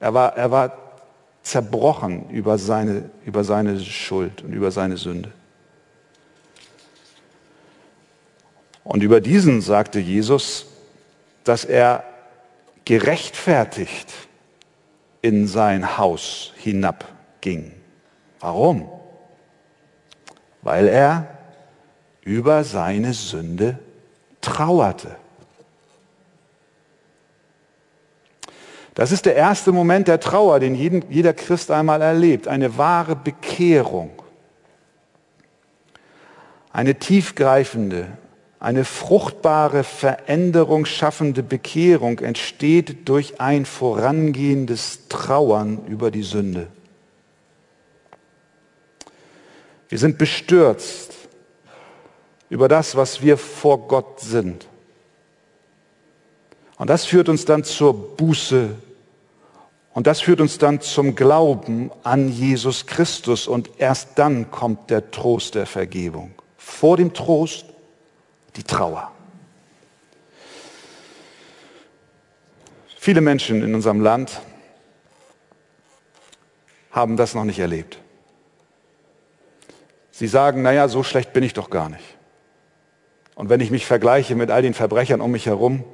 Er 0.00 0.14
war, 0.14 0.36
er 0.36 0.50
war 0.50 0.76
zerbrochen 1.42 2.28
über 2.30 2.58
seine, 2.58 3.10
über 3.24 3.44
seine 3.44 3.78
Schuld 3.80 4.42
und 4.42 4.52
über 4.52 4.70
seine 4.70 4.96
Sünde. 4.96 5.30
Und 8.82 9.02
über 9.02 9.20
diesen 9.20 9.60
sagte 9.60 9.98
Jesus, 9.98 10.66
dass 11.44 11.64
er 11.64 12.04
gerechtfertigt 12.84 14.12
in 15.22 15.46
sein 15.46 15.98
Haus 15.98 16.52
hinabging. 16.56 17.72
Warum? 18.40 18.88
Weil 20.66 20.88
er 20.88 21.28
über 22.22 22.64
seine 22.64 23.14
Sünde 23.14 23.78
trauerte. 24.40 25.14
Das 28.94 29.12
ist 29.12 29.26
der 29.26 29.36
erste 29.36 29.70
Moment 29.70 30.08
der 30.08 30.18
Trauer, 30.18 30.58
den 30.58 30.74
jeden, 30.74 31.08
jeder 31.08 31.34
Christ 31.34 31.70
einmal 31.70 32.02
erlebt, 32.02 32.48
eine 32.48 32.76
wahre 32.78 33.14
Bekehrung. 33.14 34.10
Eine 36.72 36.96
tiefgreifende, 36.96 38.08
eine 38.58 38.84
fruchtbare, 38.84 39.84
Veränderung 39.84 40.84
schaffende 40.84 41.44
Bekehrung 41.44 42.18
entsteht 42.18 43.08
durch 43.08 43.40
ein 43.40 43.66
vorangehendes 43.66 45.06
Trauern 45.08 45.86
über 45.86 46.10
die 46.10 46.24
Sünde. 46.24 46.66
Wir 49.88 49.98
sind 49.98 50.18
bestürzt 50.18 51.14
über 52.48 52.68
das, 52.68 52.96
was 52.96 53.22
wir 53.22 53.36
vor 53.36 53.86
Gott 53.86 54.20
sind. 54.20 54.66
Und 56.78 56.90
das 56.90 57.04
führt 57.04 57.28
uns 57.28 57.44
dann 57.44 57.64
zur 57.64 58.16
Buße. 58.16 58.70
Und 59.94 60.06
das 60.06 60.20
führt 60.20 60.40
uns 60.40 60.58
dann 60.58 60.80
zum 60.80 61.14
Glauben 61.14 61.90
an 62.02 62.28
Jesus 62.28 62.86
Christus. 62.86 63.48
Und 63.48 63.70
erst 63.78 64.18
dann 64.18 64.50
kommt 64.50 64.90
der 64.90 65.10
Trost 65.10 65.54
der 65.54 65.66
Vergebung. 65.66 66.34
Vor 66.58 66.96
dem 66.96 67.14
Trost 67.14 67.66
die 68.56 68.62
Trauer. 68.62 69.10
Viele 72.98 73.20
Menschen 73.20 73.62
in 73.62 73.74
unserem 73.74 74.00
Land 74.00 74.40
haben 76.90 77.16
das 77.16 77.34
noch 77.34 77.44
nicht 77.44 77.58
erlebt. 77.58 77.98
Sie 80.18 80.28
sagen, 80.28 80.62
naja, 80.62 80.88
so 80.88 81.02
schlecht 81.02 81.34
bin 81.34 81.42
ich 81.42 81.52
doch 81.52 81.68
gar 81.68 81.90
nicht. 81.90 82.16
Und 83.34 83.50
wenn 83.50 83.60
ich 83.60 83.70
mich 83.70 83.84
vergleiche 83.84 84.34
mit 84.34 84.50
all 84.50 84.62
den 84.62 84.72
Verbrechern 84.72 85.20
um 85.20 85.30
mich 85.30 85.44
herum, 85.44 85.84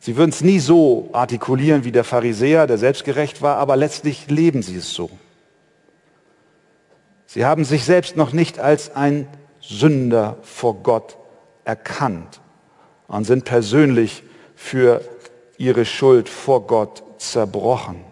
sie 0.00 0.16
würden 0.16 0.30
es 0.30 0.40
nie 0.40 0.58
so 0.58 1.08
artikulieren 1.12 1.84
wie 1.84 1.92
der 1.92 2.02
Pharisäer, 2.02 2.66
der 2.66 2.78
selbstgerecht 2.78 3.40
war, 3.40 3.58
aber 3.58 3.76
letztlich 3.76 4.28
leben 4.28 4.60
sie 4.62 4.74
es 4.74 4.92
so. 4.92 5.08
Sie 7.26 7.44
haben 7.44 7.64
sich 7.64 7.84
selbst 7.84 8.16
noch 8.16 8.32
nicht 8.32 8.58
als 8.58 8.96
ein 8.96 9.28
Sünder 9.60 10.38
vor 10.42 10.82
Gott 10.82 11.16
erkannt 11.64 12.40
und 13.06 13.22
sind 13.22 13.44
persönlich 13.44 14.24
für 14.56 15.00
ihre 15.58 15.84
Schuld 15.84 16.28
vor 16.28 16.66
Gott 16.66 17.04
zerbrochen. 17.18 18.07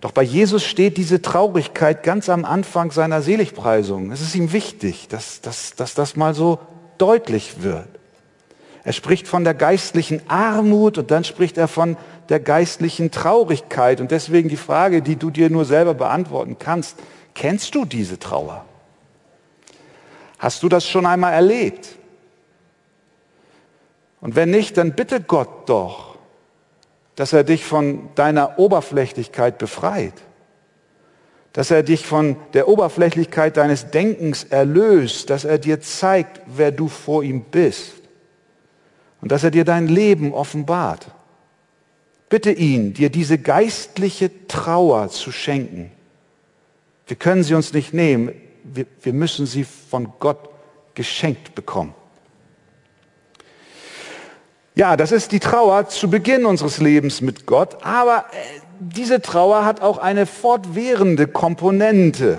Doch 0.00 0.12
bei 0.12 0.22
Jesus 0.22 0.64
steht 0.64 0.96
diese 0.96 1.20
Traurigkeit 1.20 2.02
ganz 2.02 2.28
am 2.28 2.44
Anfang 2.44 2.90
seiner 2.90 3.20
Seligpreisung. 3.20 4.10
Es 4.10 4.22
ist 4.22 4.34
ihm 4.34 4.52
wichtig, 4.52 5.08
dass, 5.08 5.40
dass, 5.42 5.74
dass 5.74 5.94
das 5.94 6.16
mal 6.16 6.34
so 6.34 6.58
deutlich 6.96 7.62
wird. 7.62 7.88
Er 8.82 8.94
spricht 8.94 9.28
von 9.28 9.44
der 9.44 9.52
geistlichen 9.52 10.22
Armut 10.28 10.96
und 10.96 11.10
dann 11.10 11.24
spricht 11.24 11.58
er 11.58 11.68
von 11.68 11.98
der 12.30 12.40
geistlichen 12.40 13.10
Traurigkeit. 13.10 14.00
Und 14.00 14.10
deswegen 14.10 14.48
die 14.48 14.56
Frage, 14.56 15.02
die 15.02 15.16
du 15.16 15.30
dir 15.30 15.50
nur 15.50 15.66
selber 15.66 15.92
beantworten 15.92 16.56
kannst, 16.58 16.96
kennst 17.34 17.74
du 17.74 17.84
diese 17.84 18.18
Trauer? 18.18 18.64
Hast 20.38 20.62
du 20.62 20.70
das 20.70 20.88
schon 20.88 21.04
einmal 21.04 21.34
erlebt? 21.34 21.90
Und 24.22 24.34
wenn 24.36 24.50
nicht, 24.50 24.78
dann 24.78 24.94
bitte 24.94 25.20
Gott 25.20 25.68
doch, 25.68 26.09
dass 27.20 27.34
er 27.34 27.44
dich 27.44 27.66
von 27.66 28.08
deiner 28.14 28.58
Oberflächlichkeit 28.58 29.58
befreit, 29.58 30.14
dass 31.52 31.70
er 31.70 31.82
dich 31.82 32.06
von 32.06 32.36
der 32.54 32.66
Oberflächlichkeit 32.66 33.58
deines 33.58 33.90
Denkens 33.90 34.44
erlöst, 34.44 35.28
dass 35.28 35.44
er 35.44 35.58
dir 35.58 35.82
zeigt, 35.82 36.40
wer 36.46 36.72
du 36.72 36.88
vor 36.88 37.22
ihm 37.22 37.42
bist 37.42 37.92
und 39.20 39.30
dass 39.30 39.44
er 39.44 39.50
dir 39.50 39.66
dein 39.66 39.86
Leben 39.86 40.32
offenbart. 40.32 41.08
Bitte 42.30 42.52
ihn, 42.52 42.94
dir 42.94 43.10
diese 43.10 43.36
geistliche 43.36 44.30
Trauer 44.48 45.10
zu 45.10 45.30
schenken. 45.30 45.90
Wir 47.06 47.18
können 47.18 47.42
sie 47.42 47.52
uns 47.52 47.74
nicht 47.74 47.92
nehmen, 47.92 48.32
wir, 48.64 48.86
wir 49.02 49.12
müssen 49.12 49.44
sie 49.44 49.64
von 49.64 50.10
Gott 50.20 50.48
geschenkt 50.94 51.54
bekommen. 51.54 51.92
Ja, 54.74 54.96
das 54.96 55.12
ist 55.12 55.32
die 55.32 55.40
Trauer 55.40 55.88
zu 55.88 56.08
Beginn 56.08 56.46
unseres 56.46 56.78
Lebens 56.78 57.20
mit 57.20 57.44
Gott, 57.46 57.78
aber 57.82 58.26
äh, 58.30 58.60
diese 58.78 59.20
Trauer 59.20 59.64
hat 59.64 59.82
auch 59.82 59.98
eine 59.98 60.26
fortwährende 60.26 61.26
Komponente. 61.26 62.38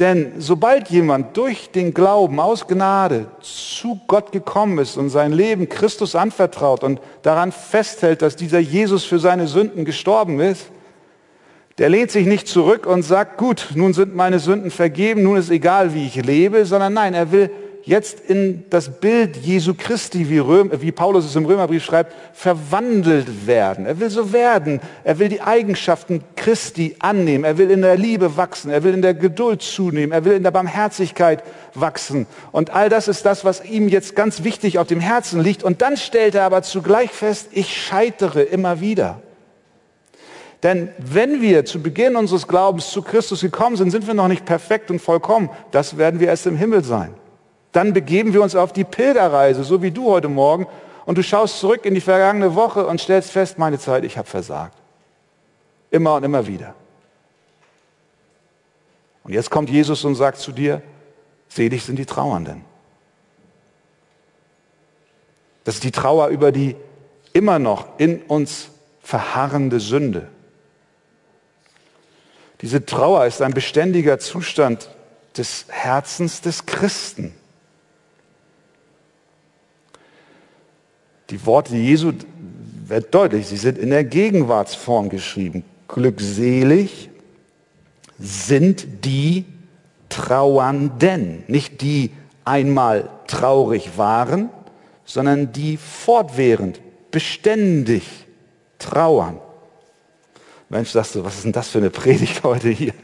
Denn 0.00 0.32
sobald 0.38 0.88
jemand 0.88 1.36
durch 1.36 1.70
den 1.70 1.92
Glauben 1.92 2.40
aus 2.40 2.66
Gnade 2.66 3.26
zu 3.42 4.00
Gott 4.08 4.32
gekommen 4.32 4.78
ist 4.78 4.96
und 4.96 5.10
sein 5.10 5.30
Leben 5.30 5.68
Christus 5.68 6.16
anvertraut 6.16 6.82
und 6.82 7.00
daran 7.22 7.52
festhält, 7.52 8.22
dass 8.22 8.34
dieser 8.34 8.58
Jesus 8.58 9.04
für 9.04 9.18
seine 9.18 9.46
Sünden 9.46 9.84
gestorben 9.84 10.40
ist, 10.40 10.70
der 11.76 11.90
lehnt 11.90 12.10
sich 12.10 12.26
nicht 12.26 12.48
zurück 12.48 12.86
und 12.86 13.02
sagt, 13.02 13.38
gut, 13.38 13.68
nun 13.74 13.92
sind 13.92 14.16
meine 14.16 14.38
Sünden 14.38 14.70
vergeben, 14.70 15.22
nun 15.22 15.36
ist 15.36 15.50
egal, 15.50 15.94
wie 15.94 16.06
ich 16.06 16.16
lebe, 16.16 16.64
sondern 16.64 16.94
nein, 16.94 17.14
er 17.14 17.30
will 17.30 17.50
jetzt 17.84 18.20
in 18.20 18.64
das 18.70 19.00
Bild 19.00 19.36
Jesu 19.36 19.74
Christi, 19.76 20.28
wie, 20.28 20.38
Röm, 20.38 20.70
wie 20.80 20.92
Paulus 20.92 21.24
es 21.24 21.36
im 21.36 21.46
Römerbrief 21.46 21.84
schreibt, 21.84 22.14
verwandelt 22.32 23.46
werden. 23.46 23.86
Er 23.86 24.00
will 24.00 24.10
so 24.10 24.32
werden. 24.32 24.80
Er 25.04 25.18
will 25.18 25.28
die 25.28 25.40
Eigenschaften 25.40 26.22
Christi 26.36 26.96
annehmen. 26.98 27.44
Er 27.44 27.58
will 27.58 27.70
in 27.70 27.82
der 27.82 27.96
Liebe 27.96 28.36
wachsen. 28.36 28.70
Er 28.70 28.82
will 28.84 28.94
in 28.94 29.02
der 29.02 29.14
Geduld 29.14 29.62
zunehmen. 29.62 30.12
Er 30.12 30.24
will 30.24 30.34
in 30.34 30.42
der 30.42 30.50
Barmherzigkeit 30.50 31.42
wachsen. 31.74 32.26
Und 32.52 32.70
all 32.70 32.88
das 32.88 33.08
ist 33.08 33.24
das, 33.26 33.44
was 33.44 33.64
ihm 33.64 33.88
jetzt 33.88 34.16
ganz 34.16 34.44
wichtig 34.44 34.78
auf 34.78 34.86
dem 34.86 35.00
Herzen 35.00 35.40
liegt. 35.40 35.62
Und 35.62 35.82
dann 35.82 35.96
stellt 35.96 36.34
er 36.34 36.44
aber 36.44 36.62
zugleich 36.62 37.10
fest, 37.10 37.48
ich 37.52 37.76
scheitere 37.76 38.42
immer 38.42 38.80
wieder. 38.80 39.20
Denn 40.62 40.90
wenn 40.98 41.40
wir 41.40 41.64
zu 41.64 41.80
Beginn 41.80 42.16
unseres 42.16 42.46
Glaubens 42.46 42.90
zu 42.90 43.02
Christus 43.02 43.40
gekommen 43.40 43.76
sind, 43.76 43.90
sind 43.90 44.06
wir 44.06 44.14
noch 44.14 44.28
nicht 44.28 44.44
perfekt 44.44 44.90
und 44.90 45.00
vollkommen. 45.00 45.48
Das 45.70 45.96
werden 45.96 46.20
wir 46.20 46.28
erst 46.28 46.46
im 46.46 46.56
Himmel 46.56 46.84
sein. 46.84 47.14
Dann 47.72 47.92
begeben 47.92 48.32
wir 48.32 48.42
uns 48.42 48.54
auf 48.54 48.72
die 48.72 48.84
Pilgerreise, 48.84 49.64
so 49.64 49.82
wie 49.82 49.90
du 49.90 50.10
heute 50.10 50.28
Morgen, 50.28 50.66
und 51.06 51.18
du 51.18 51.22
schaust 51.22 51.58
zurück 51.60 51.84
in 51.86 51.94
die 51.94 52.00
vergangene 52.00 52.54
Woche 52.54 52.86
und 52.86 53.00
stellst 53.00 53.30
fest, 53.30 53.58
meine 53.58 53.78
Zeit, 53.78 54.04
ich 54.04 54.18
habe 54.18 54.28
versagt. 54.28 54.76
Immer 55.90 56.14
und 56.14 56.24
immer 56.24 56.46
wieder. 56.46 56.74
Und 59.24 59.32
jetzt 59.32 59.50
kommt 59.50 59.70
Jesus 59.70 60.04
und 60.04 60.14
sagt 60.14 60.38
zu 60.38 60.52
dir, 60.52 60.82
selig 61.48 61.84
sind 61.84 61.98
die 61.98 62.06
Trauernden. 62.06 62.64
Das 65.64 65.76
ist 65.76 65.84
die 65.84 65.90
Trauer 65.90 66.28
über 66.28 66.52
die 66.52 66.76
immer 67.32 67.58
noch 67.58 67.86
in 67.98 68.22
uns 68.22 68.70
verharrende 69.02 69.80
Sünde. 69.80 70.28
Diese 72.60 72.84
Trauer 72.84 73.26
ist 73.26 73.40
ein 73.40 73.52
beständiger 73.52 74.18
Zustand 74.18 74.90
des 75.36 75.66
Herzens 75.68 76.40
des 76.40 76.66
Christen. 76.66 77.34
Die 81.30 81.46
Worte 81.46 81.76
Jesu 81.76 82.12
werden 82.86 83.06
deutlich, 83.10 83.46
sie 83.46 83.56
sind 83.56 83.78
in 83.78 83.90
der 83.90 84.04
Gegenwartsform 84.04 85.08
geschrieben. 85.08 85.64
Glückselig 85.86 87.08
sind 88.18 89.04
die 89.04 89.44
Trauernden, 90.08 91.44
nicht 91.46 91.80
die 91.82 92.10
einmal 92.44 93.08
traurig 93.28 93.96
waren, 93.96 94.50
sondern 95.04 95.52
die 95.52 95.76
fortwährend, 95.76 96.80
beständig 97.10 98.04
trauern. 98.78 99.38
Mensch, 100.68 100.90
sagst 100.90 101.14
du, 101.14 101.24
was 101.24 101.36
ist 101.36 101.44
denn 101.44 101.52
das 101.52 101.68
für 101.68 101.78
eine 101.78 101.90
Predigt 101.90 102.42
heute 102.42 102.68
hier? 102.68 102.94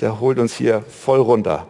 Der 0.00 0.20
holt 0.20 0.38
uns 0.38 0.54
hier 0.54 0.82
voll 0.82 1.20
runter. 1.20 1.66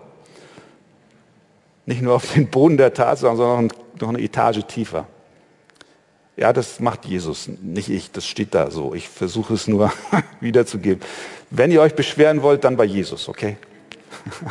Nicht 1.86 2.00
nur 2.00 2.14
auf 2.14 2.32
den 2.32 2.48
Boden 2.48 2.76
der 2.76 2.94
Tatsachen, 2.94 3.36
sondern 3.36 3.72
noch 4.00 4.08
eine 4.08 4.20
Etage 4.20 4.62
tiefer. 4.66 5.06
Ja, 6.36 6.52
das 6.52 6.80
macht 6.80 7.04
Jesus, 7.04 7.46
nicht 7.46 7.88
ich, 7.88 8.10
das 8.10 8.26
steht 8.26 8.54
da 8.54 8.70
so. 8.70 8.92
Ich 8.92 9.08
versuche 9.08 9.54
es 9.54 9.68
nur 9.68 9.92
wiederzugeben. 10.40 11.00
Wenn 11.50 11.70
ihr 11.70 11.80
euch 11.80 11.94
beschweren 11.94 12.42
wollt, 12.42 12.64
dann 12.64 12.76
bei 12.76 12.84
Jesus, 12.84 13.28
okay? 13.28 13.56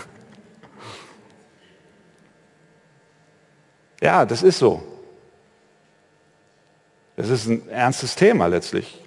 ja, 4.01 4.25
das 4.25 4.43
ist 4.43 4.59
so. 4.59 4.81
Das 7.17 7.29
ist 7.29 7.47
ein 7.47 7.67
ernstes 7.69 8.15
Thema 8.15 8.47
letztlich, 8.47 9.03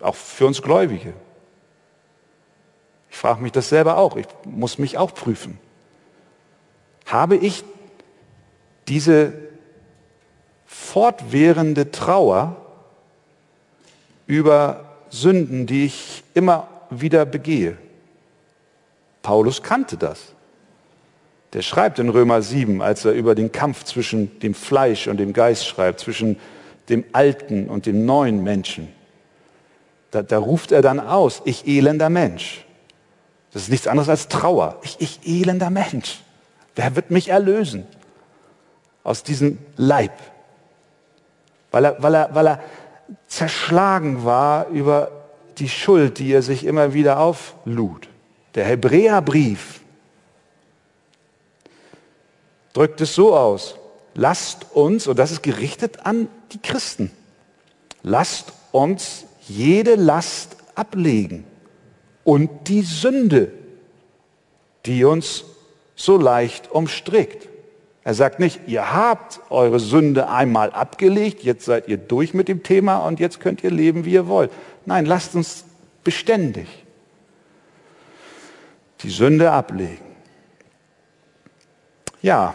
auch 0.00 0.16
für 0.16 0.46
uns 0.46 0.60
Gläubige. 0.60 1.14
Ich 3.10 3.16
frage 3.16 3.40
mich 3.40 3.52
das 3.52 3.68
selber 3.68 3.96
auch, 3.96 4.16
ich 4.16 4.26
muss 4.44 4.76
mich 4.78 4.98
auch 4.98 5.14
prüfen. 5.14 5.58
Habe 7.06 7.36
ich 7.36 7.62
diese 8.88 9.32
fortwährende 10.94 11.90
Trauer 11.90 12.54
über 14.28 14.84
Sünden, 15.10 15.66
die 15.66 15.86
ich 15.86 16.22
immer 16.34 16.68
wieder 16.88 17.26
begehe. 17.26 17.76
Paulus 19.20 19.64
kannte 19.64 19.96
das. 19.96 20.20
Der 21.52 21.62
schreibt 21.62 21.98
in 21.98 22.10
Römer 22.10 22.42
7, 22.42 22.80
als 22.80 23.04
er 23.04 23.10
über 23.10 23.34
den 23.34 23.50
Kampf 23.50 23.82
zwischen 23.82 24.38
dem 24.38 24.54
Fleisch 24.54 25.08
und 25.08 25.16
dem 25.16 25.32
Geist 25.32 25.66
schreibt, 25.66 25.98
zwischen 25.98 26.38
dem 26.88 27.02
alten 27.12 27.68
und 27.68 27.86
dem 27.86 28.06
neuen 28.06 28.44
Menschen. 28.44 28.86
Da, 30.12 30.22
da 30.22 30.38
ruft 30.38 30.70
er 30.70 30.80
dann 30.80 31.00
aus, 31.00 31.42
ich 31.44 31.66
elender 31.66 32.08
Mensch. 32.08 32.64
Das 33.52 33.62
ist 33.62 33.68
nichts 33.68 33.88
anderes 33.88 34.08
als 34.08 34.28
Trauer. 34.28 34.78
Ich, 34.84 34.98
ich 35.00 35.18
elender 35.26 35.70
Mensch. 35.70 36.20
Wer 36.76 36.94
wird 36.94 37.10
mich 37.10 37.30
erlösen 37.30 37.84
aus 39.02 39.24
diesem 39.24 39.58
Leib? 39.76 40.12
Weil 41.74 41.86
er, 41.86 41.96
weil 42.00 42.14
er, 42.14 42.34
weil 42.36 42.46
er 42.46 42.62
zerschlagen 43.26 44.24
war 44.24 44.68
über 44.68 45.10
die 45.58 45.68
Schuld, 45.68 46.20
die 46.20 46.32
er 46.32 46.40
sich 46.40 46.64
immer 46.64 46.94
wieder 46.94 47.18
auflud. 47.18 48.08
Der 48.54 48.64
Hebräerbrief 48.64 49.80
drückt 52.74 53.00
es 53.00 53.16
so 53.16 53.34
aus, 53.34 53.74
lasst 54.14 54.66
uns, 54.72 55.08
und 55.08 55.18
das 55.18 55.32
ist 55.32 55.42
gerichtet 55.42 56.06
an 56.06 56.28
die 56.52 56.62
Christen, 56.62 57.10
lasst 58.04 58.52
uns 58.70 59.24
jede 59.40 59.96
Last 59.96 60.56
ablegen 60.76 61.44
und 62.22 62.68
die 62.68 62.82
Sünde, 62.82 63.50
die 64.86 65.04
uns 65.04 65.42
so 65.96 66.16
leicht 66.18 66.70
umstrickt. 66.70 67.48
Er 68.04 68.12
sagt 68.12 68.38
nicht, 68.38 68.60
ihr 68.66 68.92
habt 68.92 69.40
eure 69.48 69.80
Sünde 69.80 70.28
einmal 70.28 70.70
abgelegt, 70.70 71.42
jetzt 71.42 71.64
seid 71.64 71.88
ihr 71.88 71.96
durch 71.96 72.34
mit 72.34 72.48
dem 72.48 72.62
Thema 72.62 72.98
und 72.98 73.18
jetzt 73.18 73.40
könnt 73.40 73.64
ihr 73.64 73.70
leben, 73.70 74.04
wie 74.04 74.12
ihr 74.12 74.28
wollt. 74.28 74.50
Nein, 74.84 75.06
lasst 75.06 75.34
uns 75.34 75.64
beständig 76.04 76.68
die 79.00 79.10
Sünde 79.10 79.50
ablegen. 79.50 80.04
Ja, 82.20 82.54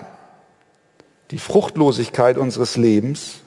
die 1.32 1.38
Fruchtlosigkeit 1.38 2.38
unseres 2.38 2.76
Lebens, 2.76 3.42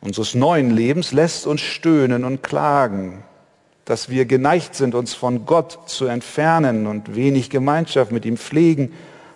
unseres 0.00 0.34
neuen 0.34 0.70
Lebens 0.70 1.12
lässt 1.12 1.46
uns 1.46 1.62
stöhnen 1.62 2.24
und 2.24 2.42
klagen, 2.42 3.22
dass 3.86 4.08
wir 4.08 4.24
geneigt 4.24 4.74
sind, 4.74 4.94
uns 4.94 5.14
von 5.14 5.44
Gott 5.46 5.88
zu 5.88 6.06
entfernen 6.06 6.86
und 6.86 7.14
wenig 7.14 7.48
Gemeinschaft 7.50 8.12
mit 8.12 8.24
ihm 8.26 8.36
pflegen 8.36 8.92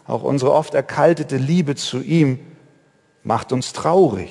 auch 0.09 0.23
unsere 0.23 0.53
oft 0.53 0.75
erkaltete 0.75 1.37
Liebe 1.37 1.77
zu 1.77 2.01
ihm 2.01 2.41
macht 3.23 3.53
uns 3.53 3.75
traurig. 3.75 4.31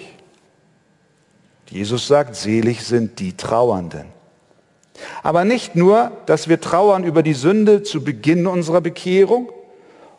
Jesus 1.70 2.08
sagt, 2.08 2.36
selig 2.36 2.84
sind 2.84 3.20
die 3.20 3.38
Trauernden. 3.38 4.06
Aber 5.22 5.46
nicht 5.46 5.76
nur, 5.76 6.12
dass 6.26 6.48
wir 6.48 6.60
trauern 6.60 7.04
über 7.04 7.22
die 7.22 7.36
Sünde 7.36 7.84
zu 7.84 8.04
Beginn 8.04 8.48
unserer 8.48 8.82
Bekehrung 8.82 9.52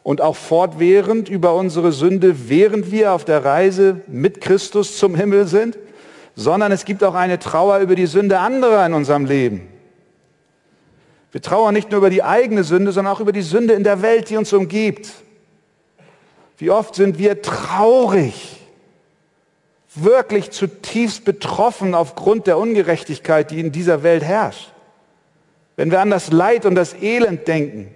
und 0.04 0.20
auch 0.20 0.36
fortwährend 0.36 1.28
über 1.28 1.54
unsere 1.54 1.90
Sünde, 1.90 2.48
während 2.48 2.92
wir 2.92 3.12
auf 3.12 3.24
der 3.24 3.44
Reise 3.44 4.02
mit 4.06 4.40
Christus 4.40 4.96
zum 4.96 5.16
Himmel 5.16 5.48
sind, 5.48 5.76
sondern 6.36 6.70
es 6.70 6.84
gibt 6.84 7.02
auch 7.02 7.14
eine 7.14 7.40
Trauer 7.40 7.78
über 7.78 7.96
die 7.96 8.06
Sünde 8.06 8.38
anderer 8.38 8.86
in 8.86 8.94
unserem 8.94 9.24
Leben. 9.24 9.66
Wir 11.32 11.42
trauern 11.42 11.74
nicht 11.74 11.90
nur 11.90 11.98
über 11.98 12.10
die 12.10 12.22
eigene 12.22 12.62
Sünde, 12.62 12.92
sondern 12.92 13.12
auch 13.12 13.20
über 13.20 13.32
die 13.32 13.42
Sünde 13.42 13.74
in 13.74 13.82
der 13.82 14.02
Welt, 14.02 14.30
die 14.30 14.36
uns 14.36 14.52
umgibt. 14.52 15.10
Wie 16.58 16.70
oft 16.70 16.96
sind 16.96 17.18
wir 17.18 17.40
traurig, 17.40 18.58
wirklich 19.94 20.50
zutiefst 20.50 21.24
betroffen 21.24 21.94
aufgrund 21.94 22.46
der 22.46 22.58
Ungerechtigkeit, 22.58 23.50
die 23.50 23.60
in 23.60 23.72
dieser 23.72 24.02
Welt 24.02 24.22
herrscht. 24.22 24.72
Wenn 25.76 25.90
wir 25.90 26.00
an 26.00 26.10
das 26.10 26.32
Leid 26.32 26.66
und 26.66 26.74
das 26.74 26.94
Elend 26.94 27.46
denken, 27.46 27.94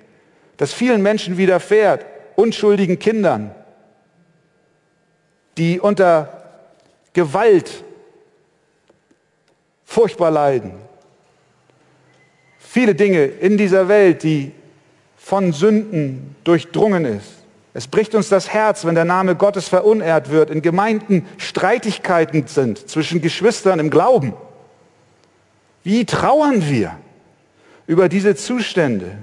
das 0.57 0.73
vielen 0.73 1.03
Menschen 1.03 1.37
widerfährt, 1.39 2.07
unschuldigen 2.37 2.99
Kindern, 2.99 3.53
die 5.59 5.81
unter 5.81 6.45
Gewalt 7.13 7.83
furchtbar 9.85 10.31
leiden. 10.31 10.73
Viele 12.59 12.95
Dinge 12.95 13.25
in 13.25 13.59
dieser 13.59 13.89
Welt, 13.89 14.23
die 14.23 14.53
von 15.17 15.53
Sünden 15.53 16.37
durchdrungen 16.45 17.05
ist. 17.05 17.42
Es 17.75 17.87
bricht 17.87 18.15
uns 18.15 18.29
das 18.29 18.51
Herz, 18.51 18.85
wenn 18.85 18.95
der 18.95 19.07
Name 19.07 19.35
Gottes 19.35 19.69
verunehrt 19.69 20.31
wird, 20.31 20.51
in 20.51 20.61
Gemeinden 20.61 21.27
Streitigkeiten 21.39 22.47
sind 22.47 22.89
zwischen 22.91 23.23
Geschwistern 23.23 23.79
im 23.79 23.91
Glauben. 23.91 24.35
Wie 25.83 26.05
trauern 26.05 26.69
wir 26.69 26.97
über 27.87 28.09
diese 28.09 28.37
Zustände? 28.37 29.17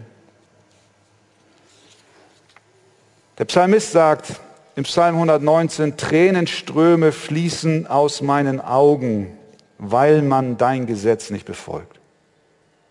Der 3.37 3.45
Psalmist 3.45 3.91
sagt 3.91 4.33
im 4.75 4.83
Psalm 4.83 5.15
119, 5.15 5.95
Tränenströme 5.95 7.11
fließen 7.11 7.85
aus 7.87 8.21
meinen 8.21 8.59
Augen, 8.59 9.37
weil 9.77 10.23
man 10.23 10.57
dein 10.57 10.87
Gesetz 10.87 11.29
nicht 11.29 11.45
befolgt. 11.45 11.99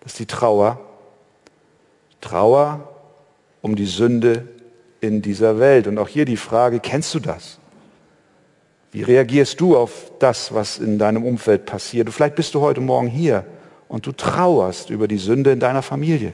Das 0.01 0.12
ist 0.12 0.21
die 0.21 0.27
Trauer. 0.27 0.81
Trauer 2.21 2.88
um 3.61 3.77
die 3.77 3.87
Sünde 3.87 4.49
in 5.01 5.23
dieser 5.23 5.59
Welt. 5.59 5.87
Und 5.87 5.99
auch 5.99 6.09
hier 6.09 6.25
die 6.25 6.37
Frage, 6.37 6.81
kennst 6.81 7.15
du 7.15 7.21
das? 7.21 7.59
Wie 8.91 9.03
reagierst 9.03 9.61
du 9.61 9.77
auf 9.77 10.11
das, 10.19 10.53
was 10.55 10.79
in 10.79 10.99
deinem 10.99 11.25
Umfeld 11.25 11.67
passiert? 11.67 12.11
vielleicht 12.11 12.37
bist 12.37 12.55
du 12.55 12.61
heute 12.61 12.81
Morgen 12.81 13.09
hier 13.09 13.45
und 13.87 14.07
du 14.07 14.13
trauerst 14.13 14.91
über 14.91 15.09
die 15.09 15.19
Sünde 15.19 15.53
in 15.53 15.61
deiner 15.61 15.83
Familie. 15.83 16.33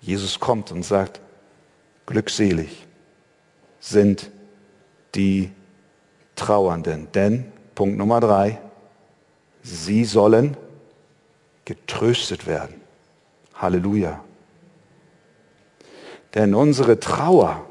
Jesus 0.00 0.38
kommt 0.38 0.70
und 0.70 0.84
sagt, 0.84 1.20
glückselig 2.06 2.86
sind 3.80 4.30
die 5.14 5.50
Trauernden. 6.36 7.08
Denn, 7.12 7.52
Punkt 7.74 7.98
Nummer 7.98 8.20
drei, 8.20 8.58
sie 9.62 10.04
sollen 10.04 10.56
getröstet 11.64 12.46
werden. 12.46 12.80
Halleluja. 13.54 14.24
Denn 16.34 16.54
unsere 16.54 17.00
Trauer 17.00 17.64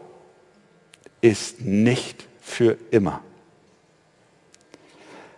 ist 1.22 1.62
nicht 1.62 2.28
für 2.42 2.78
immer. 2.92 3.22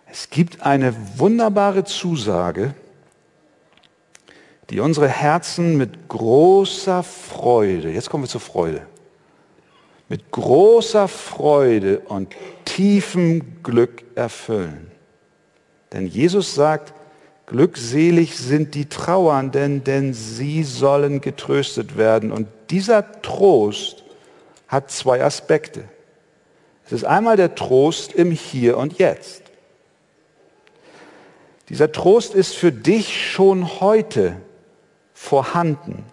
Es 0.06 0.30
gibt 0.30 0.62
eine 0.62 0.94
wunderbare 1.16 1.84
Zusage, 1.84 2.74
die 4.70 4.80
unsere 4.80 5.08
Herzen 5.08 5.76
mit 5.76 6.08
großer 6.08 7.02
Freude, 7.02 7.90
jetzt 7.90 8.08
kommen 8.10 8.24
wir 8.24 8.28
zur 8.28 8.40
Freude, 8.40 8.86
mit 10.08 10.30
großer 10.30 11.06
Freude 11.08 12.00
und 12.00 12.34
tiefem 12.64 13.62
Glück 13.62 14.04
erfüllen. 14.16 14.90
Denn 15.92 16.06
Jesus 16.06 16.54
sagt, 16.54 16.94
Glückselig 17.50 18.38
sind 18.38 18.76
die 18.76 18.88
Trauernden, 18.88 19.82
denn 19.82 20.14
sie 20.14 20.62
sollen 20.62 21.20
getröstet 21.20 21.96
werden. 21.96 22.30
Und 22.30 22.46
dieser 22.70 23.22
Trost 23.22 24.04
hat 24.68 24.90
zwei 24.90 25.22
Aspekte. 25.22 25.84
Es 26.86 26.92
ist 26.92 27.04
einmal 27.04 27.36
der 27.36 27.54
Trost 27.54 28.12
im 28.12 28.30
Hier 28.30 28.76
und 28.76 28.98
Jetzt. 28.98 29.42
Dieser 31.68 31.92
Trost 31.92 32.34
ist 32.34 32.56
für 32.56 32.72
dich 32.72 33.30
schon 33.30 33.80
heute 33.80 34.36
vorhanden. 35.14 36.04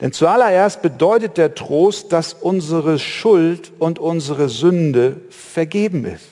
Denn 0.00 0.12
zuallererst 0.12 0.82
bedeutet 0.82 1.36
der 1.36 1.54
Trost, 1.54 2.12
dass 2.12 2.34
unsere 2.34 2.98
Schuld 2.98 3.72
und 3.78 3.98
unsere 3.98 4.48
Sünde 4.48 5.20
vergeben 5.30 6.04
ist. 6.06 6.26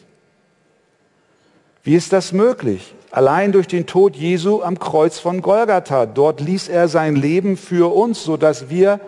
Wie 1.82 1.94
ist 1.94 2.12
das 2.12 2.32
möglich? 2.32 2.94
Allein 3.10 3.52
durch 3.52 3.66
den 3.66 3.86
Tod 3.86 4.16
Jesu 4.16 4.62
am 4.62 4.78
Kreuz 4.78 5.18
von 5.18 5.42
Golgatha. 5.42 6.06
Dort 6.06 6.40
ließ 6.40 6.68
er 6.68 6.88
sein 6.88 7.16
Leben 7.16 7.56
für 7.56 7.94
uns, 7.94 8.24
sodass 8.24 8.70
wir, 8.70 9.00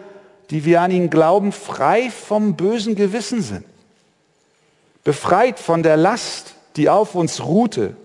die 0.55 0.65
wir 0.65 0.83
an 0.83 0.93
ihn 0.93 1.11
glauben, 1.11 1.51
frei 1.51 2.11
vom 2.11 2.55
bösen 2.55 2.95
Gewissen 2.95 3.43
sind. 3.43 3.65
Befreit 5.03 5.59
von 5.59 5.83
der 5.83 5.97
Last, 5.97 6.55
die 6.77 6.89
auf 6.89 7.17
uns 7.17 7.45
ruhte. 7.45 7.97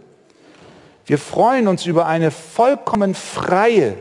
Wir 1.06 1.20
freuen 1.20 1.68
uns 1.68 1.86
über 1.86 2.08
eine 2.08 2.32
vollkommen 2.32 3.14
freie, 3.14 3.98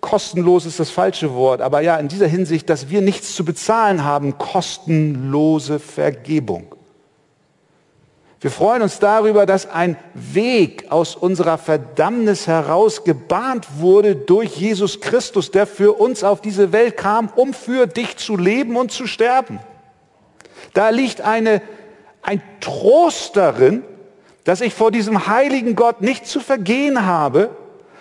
kostenlos 0.00 0.66
ist 0.66 0.80
das 0.80 0.90
falsche 0.90 1.32
Wort, 1.32 1.60
aber 1.60 1.80
ja, 1.80 1.96
in 1.96 2.08
dieser 2.08 2.26
Hinsicht, 2.26 2.68
dass 2.68 2.90
wir 2.90 3.02
nichts 3.02 3.36
zu 3.36 3.44
bezahlen 3.44 4.02
haben, 4.02 4.36
kostenlose 4.36 5.78
Vergebung. 5.78 6.74
Wir 8.42 8.50
freuen 8.50 8.80
uns 8.80 8.98
darüber, 8.98 9.44
dass 9.44 9.68
ein 9.68 9.98
Weg 10.14 10.90
aus 10.90 11.14
unserer 11.14 11.58
Verdammnis 11.58 12.46
heraus 12.46 13.04
gebahnt 13.04 13.66
wurde 13.80 14.16
durch 14.16 14.56
Jesus 14.56 15.02
Christus, 15.02 15.50
der 15.50 15.66
für 15.66 16.00
uns 16.00 16.24
auf 16.24 16.40
diese 16.40 16.72
Welt 16.72 16.96
kam, 16.96 17.30
um 17.36 17.52
für 17.52 17.86
dich 17.86 18.16
zu 18.16 18.38
leben 18.38 18.76
und 18.76 18.92
zu 18.92 19.06
sterben. 19.06 19.60
Da 20.72 20.88
liegt 20.88 21.20
eine, 21.20 21.60
ein 22.22 22.40
Trost 22.60 23.36
darin, 23.36 23.84
dass 24.44 24.62
ich 24.62 24.72
vor 24.72 24.90
diesem 24.90 25.26
heiligen 25.26 25.76
Gott 25.76 26.00
nicht 26.00 26.26
zu 26.26 26.40
vergehen 26.40 27.04
habe 27.04 27.50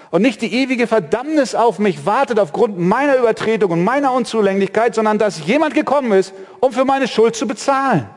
und 0.10 0.22
nicht 0.22 0.42
die 0.42 0.54
ewige 0.54 0.88
Verdammnis 0.88 1.54
auf 1.54 1.80
mich 1.80 2.06
wartet 2.06 2.40
aufgrund 2.40 2.80
meiner 2.80 3.18
Übertretung 3.18 3.72
und 3.72 3.84
meiner 3.84 4.14
Unzulänglichkeit, 4.14 4.96
sondern 4.96 5.18
dass 5.18 5.46
jemand 5.46 5.74
gekommen 5.74 6.14
ist, 6.14 6.34
um 6.62 6.72
für 6.72 6.86
meine 6.86 7.10
Schuld 7.10 7.36
zu 7.36 7.46
bezahlen. 7.46 8.10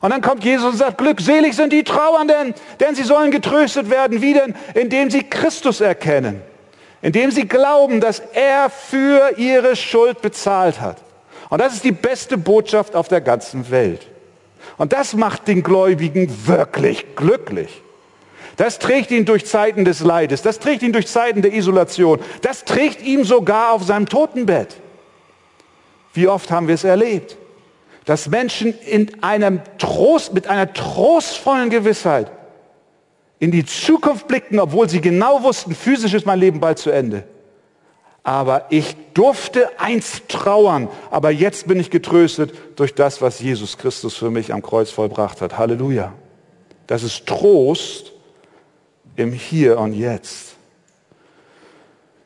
Und 0.00 0.10
dann 0.10 0.20
kommt 0.20 0.44
Jesus 0.44 0.72
und 0.72 0.76
sagt, 0.76 0.98
glückselig 0.98 1.56
sind 1.56 1.72
die 1.72 1.84
Trauernden, 1.84 2.54
denn 2.80 2.94
sie 2.94 3.02
sollen 3.02 3.30
getröstet 3.30 3.90
werden, 3.90 4.20
wie 4.20 4.34
denn, 4.34 4.54
indem 4.74 5.10
sie 5.10 5.22
Christus 5.22 5.80
erkennen, 5.80 6.42
indem 7.02 7.30
sie 7.30 7.48
glauben, 7.48 8.00
dass 8.00 8.20
er 8.32 8.68
für 8.70 9.38
ihre 9.38 9.74
Schuld 9.74 10.20
bezahlt 10.20 10.80
hat. 10.80 10.98
Und 11.48 11.60
das 11.60 11.74
ist 11.74 11.84
die 11.84 11.92
beste 11.92 12.36
Botschaft 12.36 12.94
auf 12.94 13.08
der 13.08 13.20
ganzen 13.20 13.70
Welt. 13.70 14.06
Und 14.76 14.92
das 14.92 15.14
macht 15.14 15.48
den 15.48 15.62
Gläubigen 15.62 16.46
wirklich 16.46 17.16
glücklich. 17.16 17.82
Das 18.56 18.78
trägt 18.78 19.10
ihn 19.10 19.24
durch 19.24 19.46
Zeiten 19.46 19.84
des 19.84 20.00
Leides, 20.00 20.42
das 20.42 20.58
trägt 20.58 20.82
ihn 20.82 20.92
durch 20.92 21.06
Zeiten 21.06 21.42
der 21.42 21.52
Isolation, 21.52 22.20
das 22.40 22.64
trägt 22.64 23.02
ihn 23.02 23.22
sogar 23.24 23.72
auf 23.72 23.84
seinem 23.84 24.08
Totenbett. 24.08 24.76
Wie 26.14 26.26
oft 26.26 26.50
haben 26.50 26.66
wir 26.66 26.74
es 26.74 26.84
erlebt? 26.84 27.36
Dass 28.06 28.28
Menschen 28.28 28.72
in 28.86 29.22
einem 29.22 29.60
Trost, 29.78 30.32
mit 30.32 30.46
einer 30.46 30.72
trostvollen 30.72 31.70
Gewissheit 31.70 32.30
in 33.40 33.50
die 33.50 33.66
Zukunft 33.66 34.28
blickten, 34.28 34.58
obwohl 34.60 34.88
sie 34.88 35.00
genau 35.00 35.42
wussten, 35.42 35.74
physisch 35.74 36.14
ist 36.14 36.24
mein 36.24 36.38
Leben 36.38 36.60
bald 36.60 36.78
zu 36.78 36.90
Ende. 36.90 37.24
Aber 38.22 38.66
ich 38.70 38.96
durfte 39.12 39.68
einst 39.78 40.28
trauern, 40.28 40.88
aber 41.10 41.30
jetzt 41.30 41.66
bin 41.66 41.78
ich 41.78 41.90
getröstet 41.90 42.54
durch 42.76 42.94
das, 42.94 43.20
was 43.20 43.40
Jesus 43.40 43.76
Christus 43.76 44.14
für 44.14 44.30
mich 44.30 44.52
am 44.52 44.62
Kreuz 44.62 44.90
vollbracht 44.90 45.40
hat. 45.40 45.58
Halleluja. 45.58 46.12
Das 46.86 47.02
ist 47.02 47.26
Trost 47.26 48.12
im 49.16 49.32
Hier 49.32 49.78
und 49.78 49.92
Jetzt. 49.92 50.54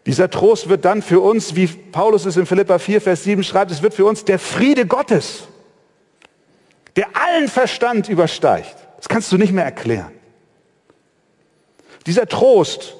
Dieser 0.04 0.30
Trost 0.30 0.68
wird 0.68 0.84
dann 0.84 1.00
für 1.00 1.20
uns, 1.20 1.54
wie 1.56 1.66
Paulus 1.66 2.26
es 2.26 2.36
in 2.36 2.44
Philippa 2.44 2.78
4, 2.78 3.00
Vers 3.00 3.24
7 3.24 3.42
schreibt, 3.42 3.70
es 3.70 3.82
wird 3.82 3.94
für 3.94 4.04
uns 4.04 4.24
der 4.24 4.38
Friede 4.38 4.86
Gottes 4.86 5.44
der 6.96 7.08
allen 7.16 7.48
Verstand 7.48 8.08
übersteigt. 8.08 8.76
Das 8.96 9.08
kannst 9.08 9.30
du 9.32 9.38
nicht 9.38 9.52
mehr 9.52 9.64
erklären. 9.64 10.12
Dieser 12.06 12.26
Trost 12.26 12.96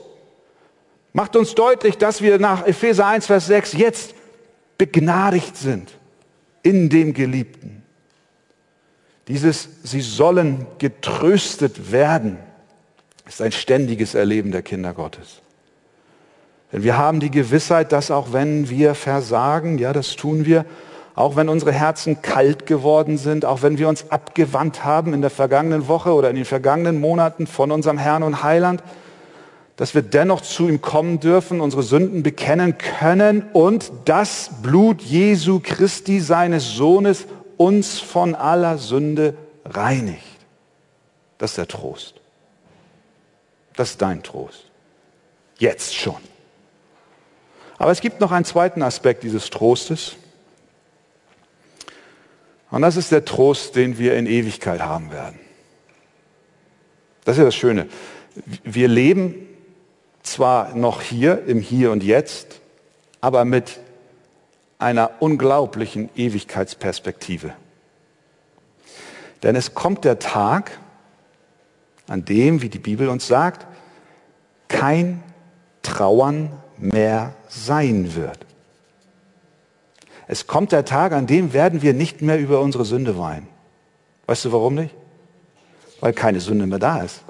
macht 1.13 1.37
uns 1.37 1.55
deutlich, 1.55 1.99
dass 1.99 2.23
wir 2.23 2.39
nach 2.39 2.67
Epheser 2.67 3.07
1, 3.07 3.27
Vers 3.27 3.47
6 3.47 3.73
jetzt 3.75 4.15
begnadigt 4.79 5.57
sind 5.57 5.91
in 6.63 6.89
dem 6.89 7.15
Geliebten. 7.15 7.83
Dieses, 9.29 9.69
sie 9.83 10.01
sollen 10.01 10.67
getröstet 10.79 11.93
werden. 11.93 12.39
ist 13.27 13.41
ein 13.41 13.53
ständiges 13.53 14.15
Erleben 14.15 14.51
der 14.51 14.63
Kinder 14.63 14.93
Gottes. 14.93 15.41
Denn 16.73 16.83
wir 16.83 16.97
haben 16.97 17.21
die 17.21 17.31
Gewissheit, 17.31 17.93
dass 17.93 18.11
auch 18.11 18.33
wenn 18.33 18.69
wir 18.69 18.95
versagen, 18.95 19.79
ja, 19.79 19.93
das 19.93 20.17
tun 20.17 20.47
wir, 20.47 20.65
auch 21.15 21.37
wenn 21.37 21.49
unsere 21.49 21.73
Herzen 21.73 22.23
kalt 22.23 22.67
geworden 22.67 23.19
sind, 23.19 23.45
auch 23.45 23.63
wenn 23.63 23.79
wir 23.79 23.89
uns 23.89 24.11
abgewandt 24.11 24.85
haben 24.85 25.13
in 25.13 25.21
der 25.21 25.31
vergangenen 25.31 25.89
Woche 25.89 26.13
oder 26.15 26.31
in 26.31 26.37
den 26.37 26.45
vergangenen 26.45 27.01
Monaten 27.01 27.47
von 27.47 27.71
unserem 27.71 27.99
Herrn 27.99 28.23
und 28.23 28.43
Heiland, 28.43 28.83
dass 29.77 29.95
wir 29.95 30.03
dennoch 30.03 30.43
zu 30.43 30.69
ihm 30.69 30.81
kommen 30.83 31.21
dürfen, 31.21 31.61
unsere 31.61 31.83
Sünden 31.83 32.23
bekennen 32.23 32.77
können 32.77 33.45
und 33.53 33.91
das 34.05 34.51
Blut 34.63 35.01
Jesu 35.01 35.61
Christi, 35.63 36.21
seines 36.21 36.75
Sohnes, 36.75 37.27
uns 37.57 37.99
von 37.99 38.35
aller 38.35 38.79
Sünde 38.79 39.35
reinigt. 39.65 40.23
Das 41.39 41.53
ist 41.53 41.59
der 41.59 41.69
Trost. 41.69 42.15
Das 43.77 43.93
ist 43.93 44.03
dein 44.03 44.23
Trost. 44.23 44.67
Jetzt 45.59 45.95
schon. 45.95 46.17
Aber 47.79 47.91
es 47.91 48.03
gibt 48.03 48.21
noch 48.21 48.33
einen 48.33 48.45
zweiten 48.45 48.83
Aspekt 48.83 49.23
dieses 49.23 49.49
Trostes. 49.49 50.17
Und 52.71 52.83
das 52.83 52.97
ist 52.97 53.11
der 53.13 53.25
Trost, 53.25 53.77
den 53.77 53.99
wir 53.99 54.17
in 54.17 54.27
Ewigkeit 54.27 54.81
haben 54.81 55.11
werden. 55.11 55.39
Das 57.25 57.35
ist 57.35 57.39
ja 57.39 57.45
das 57.45 57.55
Schöne. 57.55 57.89
Wir 58.65 58.89
leben 58.89 59.35
zwar 60.23 60.75
noch 60.75 61.03
hier, 61.03 61.45
im 61.47 61.61
Hier 61.61 61.91
und 61.91 62.03
Jetzt, 62.03 62.61
aber 63.21 63.45
mit 63.45 63.81
einer 64.79 65.11
unglaublichen 65.21 66.09
Ewigkeitsperspektive. 66.17 67.53
Denn 69.43 69.57
es 69.57 69.75
kommt 69.75 70.05
der 70.05 70.19
Tag, 70.19 70.79
an 72.07 72.25
dem, 72.25 72.63
wie 72.63 72.69
die 72.69 72.79
Bibel 72.79 73.09
uns 73.09 73.27
sagt, 73.27 73.67
kein 74.69 75.23
Trauern 75.83 76.53
mehr 76.77 77.35
sein 77.49 78.15
wird. 78.15 78.39
Es 80.33 80.47
kommt 80.47 80.71
der 80.71 80.85
Tag, 80.85 81.11
an 81.11 81.27
dem 81.27 81.53
werden 81.53 81.83
wir 81.83 81.93
nicht 81.93 82.23
mehr 82.23 82.39
über 82.39 82.61
unsere 82.61 82.85
Sünde 82.85 83.19
weinen. 83.19 83.49
Weißt 84.27 84.45
du 84.45 84.53
warum 84.53 84.77
nicht? 84.77 84.95
Weil 85.99 86.13
keine 86.13 86.39
Sünde 86.39 86.69
mehr 86.69 86.79
da 86.79 87.03
ist. 87.03 87.23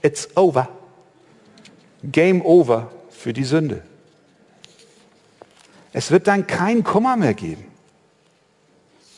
It's 0.00 0.34
over. 0.38 0.70
Game 2.02 2.40
over 2.40 2.90
für 3.10 3.34
die 3.34 3.44
Sünde. 3.44 3.82
Es 5.92 6.10
wird 6.10 6.26
dann 6.28 6.46
keinen 6.46 6.82
Kummer 6.82 7.18
mehr 7.18 7.34
geben 7.34 7.66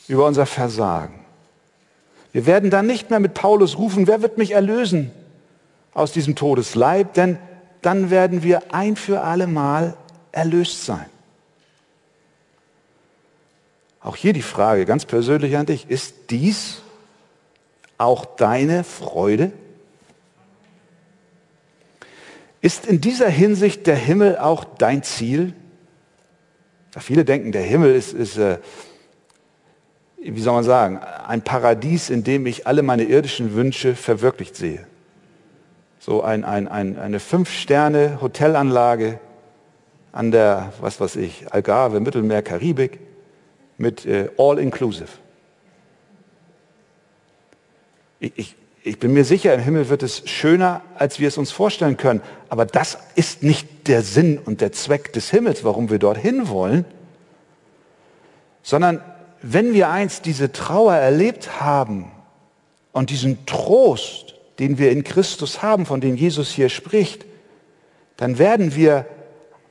über 0.09 0.25
unser 0.25 0.45
Versagen. 0.45 1.21
Wir 2.33 2.45
werden 2.45 2.69
dann 2.69 2.87
nicht 2.87 3.09
mehr 3.09 3.21
mit 3.21 3.35
Paulus 3.35 3.77
rufen, 3.77 4.05
wer 4.05 4.21
wird 4.21 4.37
mich 4.37 4.51
erlösen 4.51 5.11
aus 5.93 6.11
diesem 6.11 6.35
Todesleib, 6.35 7.13
denn 7.13 7.37
dann 7.81 8.09
werden 8.09 8.43
wir 8.43 8.73
ein 8.73 8.97
für 8.97 9.21
alle 9.21 9.47
Mal 9.47 9.95
erlöst 10.33 10.83
sein. 10.83 11.05
Auch 14.01 14.15
hier 14.15 14.33
die 14.33 14.41
Frage 14.41 14.85
ganz 14.85 15.05
persönlich 15.05 15.57
an 15.57 15.65
dich, 15.65 15.89
ist 15.89 16.15
dies 16.29 16.81
auch 17.97 18.25
deine 18.25 18.83
Freude? 18.83 19.51
Ist 22.61 22.85
in 22.85 23.01
dieser 23.01 23.29
Hinsicht 23.29 23.87
der 23.87 23.95
Himmel 23.95 24.37
auch 24.37 24.63
dein 24.63 25.03
Ziel? 25.03 25.53
Viele 26.97 27.23
denken, 27.23 27.51
der 27.51 27.61
Himmel 27.61 27.95
ist, 27.95 28.13
ist 28.13 28.37
äh, 28.37 28.57
wie 30.21 30.41
soll 30.41 30.53
man 30.53 30.63
sagen, 30.63 30.99
ein 30.99 31.41
Paradies, 31.41 32.09
in 32.09 32.23
dem 32.23 32.45
ich 32.45 32.67
alle 32.67 32.83
meine 32.83 33.03
irdischen 33.03 33.53
Wünsche 33.53 33.95
verwirklicht 33.95 34.55
sehe. 34.55 34.85
So 35.99 36.23
ein, 36.23 36.43
ein, 36.43 36.67
ein, 36.67 36.97
eine 36.97 37.19
Fünf-Sterne-Hotelanlage 37.19 39.19
an 40.11 40.31
der, 40.31 40.73
was 40.81 40.99
weiß 40.99 41.17
ich, 41.17 41.53
Algarve, 41.53 41.99
Mittelmeer, 41.99 42.41
Karibik 42.41 42.99
mit 43.79 44.05
äh, 44.05 44.29
All-Inclusive. 44.37 45.09
Ich, 48.19 48.33
ich, 48.35 48.55
ich 48.83 48.99
bin 48.99 49.13
mir 49.13 49.23
sicher, 49.23 49.53
im 49.53 49.61
Himmel 49.61 49.89
wird 49.89 50.03
es 50.03 50.29
schöner, 50.29 50.81
als 50.95 51.19
wir 51.19 51.27
es 51.27 51.37
uns 51.37 51.51
vorstellen 51.51 51.97
können. 51.97 52.21
Aber 52.49 52.65
das 52.65 52.97
ist 53.15 53.43
nicht 53.43 53.87
der 53.87 54.01
Sinn 54.01 54.37
und 54.37 54.61
der 54.61 54.71
Zweck 54.71 55.13
des 55.13 55.31
Himmels, 55.31 55.63
warum 55.63 55.89
wir 55.89 55.99
dorthin 55.99 56.49
wollen, 56.49 56.85
sondern 58.61 59.01
wenn 59.41 59.73
wir 59.73 59.89
einst 59.89 60.25
diese 60.25 60.51
Trauer 60.51 60.95
erlebt 60.95 61.61
haben 61.61 62.11
und 62.91 63.09
diesen 63.09 63.45
Trost, 63.45 64.35
den 64.59 64.77
wir 64.77 64.91
in 64.91 65.05
Christus 65.05 65.61
haben, 65.61 65.85
von 65.85 66.01
dem 66.01 66.15
Jesus 66.17 66.51
hier 66.51 66.67
spricht, 66.67 67.25
dann 68.17 68.37
werden 68.37 68.75
wir 68.75 69.05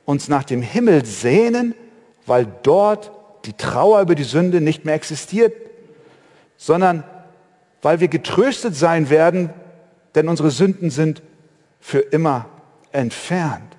uns 0.05 0.27
nach 0.27 0.43
dem 0.43 0.63
Himmel 0.63 1.05
sehnen, 1.05 1.75
weil 2.25 2.47
dort 2.63 3.11
die 3.45 3.53
Trauer 3.53 4.01
über 4.01 4.15
die 4.15 4.23
Sünde 4.23 4.61
nicht 4.61 4.85
mehr 4.85 4.95
existiert, 4.95 5.53
sondern 6.57 7.03
weil 7.81 7.99
wir 7.99 8.07
getröstet 8.07 8.75
sein 8.75 9.09
werden, 9.09 9.49
denn 10.15 10.27
unsere 10.27 10.51
Sünden 10.51 10.89
sind 10.89 11.21
für 11.79 11.99
immer 11.99 12.47
entfernt. 12.91 13.75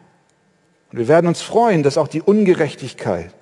Und 0.90 0.99
wir 0.99 1.09
werden 1.09 1.27
uns 1.27 1.42
freuen, 1.42 1.83
dass 1.83 1.99
auch 1.99 2.09
die 2.09 2.23
Ungerechtigkeit 2.23 3.33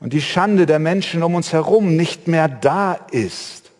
und 0.00 0.12
die 0.12 0.20
Schande 0.20 0.66
der 0.66 0.78
Menschen 0.78 1.22
um 1.22 1.34
uns 1.34 1.52
herum 1.52 1.96
nicht 1.96 2.28
mehr 2.28 2.48
da 2.48 2.94
ist. 3.10 3.70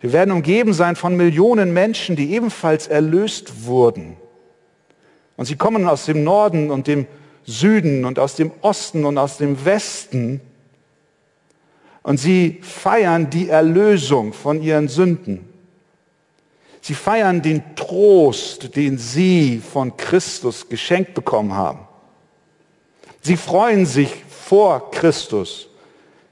Wir 0.00 0.12
werden 0.12 0.32
umgeben 0.32 0.72
sein 0.72 0.96
von 0.96 1.16
Millionen 1.16 1.72
Menschen, 1.72 2.16
die 2.16 2.32
ebenfalls 2.32 2.88
erlöst 2.88 3.66
wurden. 3.66 4.16
Und 5.36 5.44
sie 5.44 5.56
kommen 5.56 5.86
aus 5.86 6.06
dem 6.06 6.24
Norden 6.24 6.70
und 6.70 6.86
dem 6.86 7.06
Süden 7.50 8.04
und 8.04 8.18
aus 8.18 8.36
dem 8.36 8.52
Osten 8.62 9.04
und 9.04 9.18
aus 9.18 9.36
dem 9.38 9.64
Westen. 9.64 10.40
Und 12.02 12.18
sie 12.18 12.60
feiern 12.62 13.28
die 13.28 13.48
Erlösung 13.48 14.32
von 14.32 14.62
ihren 14.62 14.88
Sünden. 14.88 15.48
Sie 16.80 16.94
feiern 16.94 17.42
den 17.42 17.62
Trost, 17.76 18.74
den 18.76 18.96
sie 18.96 19.58
von 19.58 19.96
Christus 19.96 20.68
geschenkt 20.68 21.14
bekommen 21.14 21.52
haben. 21.52 21.80
Sie 23.20 23.36
freuen 23.36 23.84
sich 23.84 24.24
vor 24.30 24.90
Christus. 24.90 25.68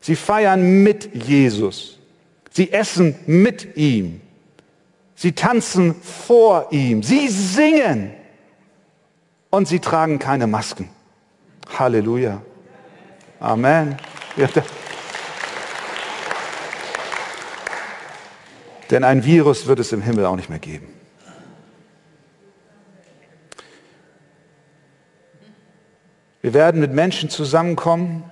Sie 0.01 0.17
feiern 0.17 0.83
mit 0.83 1.11
Jesus. 1.15 1.99
Sie 2.51 2.73
essen 2.73 3.15
mit 3.27 3.77
ihm. 3.77 4.23
Sie 5.15 5.33
tanzen 5.33 5.95
vor 5.95 6.69
ihm. 6.71 7.03
Sie 7.03 7.29
singen. 7.29 8.13
Und 9.51 9.69
sie 9.69 9.81
tragen 9.81 10.19
keine 10.19 10.47
Masken. 10.47 10.89
Halleluja. 11.79 12.43
Amen. 13.41 13.97
Denn 18.91 19.05
ein 19.05 19.25
Virus 19.25 19.67
wird 19.67 19.79
es 19.79 19.93
im 19.93 20.03
Himmel 20.03 20.25
auch 20.27 20.37
nicht 20.37 20.49
mehr 20.49 20.59
geben. 20.59 20.89
Wir 26.41 26.55
werden 26.55 26.81
mit 26.81 26.93
Menschen 26.93 27.31
zusammenkommen, 27.31 28.25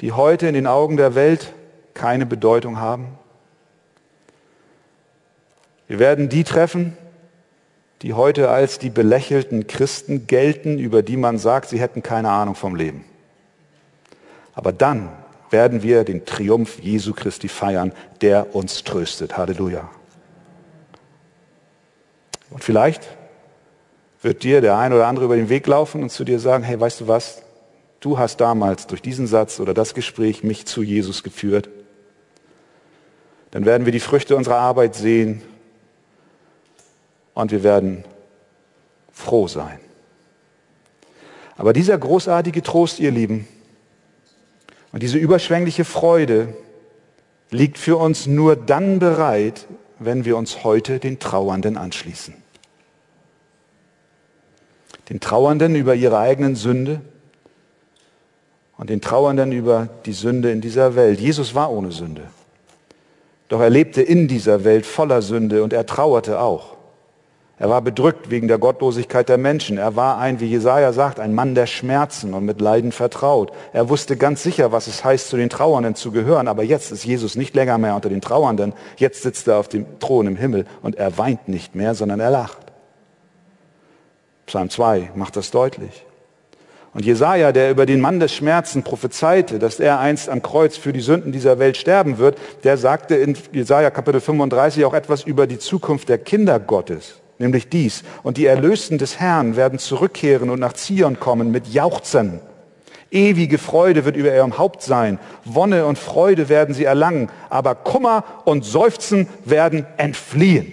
die 0.00 0.12
heute 0.12 0.46
in 0.46 0.54
den 0.54 0.66
Augen 0.66 0.96
der 0.96 1.14
Welt 1.14 1.52
keine 1.92 2.24
Bedeutung 2.24 2.78
haben. 2.78 3.18
Wir 5.86 5.98
werden 5.98 6.28
die 6.28 6.44
treffen, 6.44 6.96
die 8.04 8.12
heute 8.12 8.50
als 8.50 8.78
die 8.78 8.90
belächelten 8.90 9.66
Christen 9.66 10.26
gelten, 10.26 10.78
über 10.78 11.02
die 11.02 11.16
man 11.16 11.38
sagt, 11.38 11.70
sie 11.70 11.80
hätten 11.80 12.02
keine 12.02 12.28
Ahnung 12.28 12.54
vom 12.54 12.76
Leben. 12.76 13.02
Aber 14.52 14.74
dann 14.74 15.08
werden 15.48 15.82
wir 15.82 16.04
den 16.04 16.26
Triumph 16.26 16.78
Jesu 16.80 17.14
Christi 17.14 17.48
feiern, 17.48 17.92
der 18.20 18.54
uns 18.54 18.84
tröstet. 18.84 19.38
Halleluja. 19.38 19.88
Und 22.50 22.62
vielleicht 22.62 23.08
wird 24.20 24.42
dir 24.42 24.60
der 24.60 24.76
ein 24.76 24.92
oder 24.92 25.06
andere 25.06 25.24
über 25.24 25.36
den 25.36 25.48
Weg 25.48 25.66
laufen 25.66 26.02
und 26.02 26.10
zu 26.10 26.24
dir 26.24 26.38
sagen, 26.38 26.62
hey, 26.62 26.78
weißt 26.78 27.00
du 27.00 27.08
was? 27.08 27.40
Du 28.00 28.18
hast 28.18 28.38
damals 28.38 28.86
durch 28.86 29.00
diesen 29.00 29.26
Satz 29.26 29.60
oder 29.60 29.72
das 29.72 29.94
Gespräch 29.94 30.44
mich 30.44 30.66
zu 30.66 30.82
Jesus 30.82 31.22
geführt. 31.22 31.70
Dann 33.50 33.64
werden 33.64 33.86
wir 33.86 33.92
die 33.92 34.00
Früchte 34.00 34.36
unserer 34.36 34.58
Arbeit 34.58 34.94
sehen 34.94 35.40
und 37.34 37.50
wir 37.50 37.62
werden 37.62 38.04
froh 39.12 39.48
sein. 39.48 39.78
Aber 41.56 41.72
dieser 41.72 41.98
großartige 41.98 42.62
Trost, 42.62 42.98
ihr 42.98 43.10
Lieben, 43.10 43.46
und 44.92 45.02
diese 45.02 45.18
überschwängliche 45.18 45.84
Freude 45.84 46.54
liegt 47.50 47.78
für 47.78 47.96
uns 47.96 48.26
nur 48.26 48.56
dann 48.56 48.98
bereit, 48.98 49.66
wenn 49.98 50.24
wir 50.24 50.36
uns 50.36 50.64
heute 50.64 50.98
den 50.98 51.18
Trauernden 51.18 51.76
anschließen 51.76 52.34
den 55.08 55.20
Trauernden 55.20 55.74
über 55.74 55.94
ihre 55.94 56.18
eigenen 56.18 56.56
Sünde 56.56 57.00
und 58.76 58.90
den 58.90 59.00
Trauernden 59.00 59.52
über 59.52 59.88
die 60.06 60.12
Sünde 60.12 60.50
in 60.50 60.60
dieser 60.60 60.96
Welt. 60.96 61.20
Jesus 61.20 61.54
war 61.54 61.70
ohne 61.70 61.92
Sünde. 61.92 62.22
Doch 63.48 63.60
er 63.60 63.70
lebte 63.70 64.02
in 64.02 64.28
dieser 64.28 64.64
Welt 64.64 64.86
voller 64.86 65.22
Sünde 65.22 65.62
und 65.62 65.72
er 65.72 65.86
trauerte 65.86 66.40
auch. 66.40 66.74
Er 67.56 67.70
war 67.70 67.82
bedrückt 67.82 68.30
wegen 68.30 68.48
der 68.48 68.58
Gottlosigkeit 68.58 69.28
der 69.28 69.38
Menschen. 69.38 69.78
Er 69.78 69.94
war 69.94 70.18
ein, 70.18 70.40
wie 70.40 70.46
Jesaja 70.46 70.92
sagt, 70.92 71.20
ein 71.20 71.34
Mann 71.34 71.54
der 71.54 71.66
Schmerzen 71.66 72.34
und 72.34 72.44
mit 72.44 72.60
Leiden 72.60 72.90
vertraut. 72.90 73.52
Er 73.72 73.88
wusste 73.88 74.16
ganz 74.16 74.42
sicher, 74.42 74.72
was 74.72 74.88
es 74.88 75.04
heißt, 75.04 75.28
zu 75.28 75.36
den 75.36 75.50
Trauernden 75.50 75.94
zu 75.94 76.10
gehören. 76.10 76.48
Aber 76.48 76.64
jetzt 76.64 76.90
ist 76.90 77.04
Jesus 77.04 77.36
nicht 77.36 77.54
länger 77.54 77.78
mehr 77.78 77.94
unter 77.94 78.08
den 78.08 78.20
Trauernden. 78.20 78.72
Jetzt 78.96 79.22
sitzt 79.22 79.46
er 79.46 79.58
auf 79.58 79.68
dem 79.68 79.86
Thron 80.00 80.26
im 80.26 80.36
Himmel 80.36 80.66
und 80.82 80.96
er 80.96 81.16
weint 81.16 81.48
nicht 81.48 81.76
mehr, 81.76 81.94
sondern 81.94 82.18
er 82.18 82.30
lacht. 82.30 82.58
Psalm 84.46 84.68
2 84.68 85.12
macht 85.14 85.36
das 85.36 85.52
deutlich. 85.52 86.04
Und 86.92 87.04
Jesaja, 87.04 87.50
der 87.52 87.70
über 87.70 87.86
den 87.86 88.00
Mann 88.00 88.20
des 88.20 88.32
Schmerzen 88.32 88.82
prophezeite, 88.82 89.58
dass 89.58 89.80
er 89.80 89.98
einst 89.98 90.28
am 90.28 90.42
Kreuz 90.42 90.76
für 90.76 90.92
die 90.92 91.00
Sünden 91.00 91.32
dieser 91.32 91.58
Welt 91.58 91.76
sterben 91.76 92.18
wird, 92.18 92.38
der 92.62 92.76
sagte 92.76 93.16
in 93.16 93.36
Jesaja 93.52 93.90
Kapitel 93.90 94.20
35 94.20 94.84
auch 94.84 94.94
etwas 94.94 95.24
über 95.24 95.46
die 95.48 95.58
Zukunft 95.58 96.08
der 96.08 96.18
Kinder 96.18 96.60
Gottes, 96.60 97.20
nämlich 97.44 97.68
dies. 97.68 98.02
Und 98.22 98.36
die 98.36 98.46
Erlösten 98.46 98.98
des 98.98 99.20
Herrn 99.20 99.56
werden 99.56 99.78
zurückkehren 99.78 100.50
und 100.50 100.58
nach 100.58 100.72
Zion 100.72 101.20
kommen 101.20 101.50
mit 101.50 101.68
Jauchzen. 101.68 102.40
Ewige 103.10 103.58
Freude 103.58 104.04
wird 104.04 104.16
über 104.16 104.34
ihrem 104.34 104.58
Haupt 104.58 104.82
sein. 104.82 105.20
Wonne 105.44 105.86
und 105.86 105.98
Freude 105.98 106.48
werden 106.48 106.74
sie 106.74 106.84
erlangen. 106.84 107.30
Aber 107.48 107.76
Kummer 107.76 108.24
und 108.44 108.64
Seufzen 108.64 109.28
werden 109.44 109.86
entfliehen, 109.98 110.72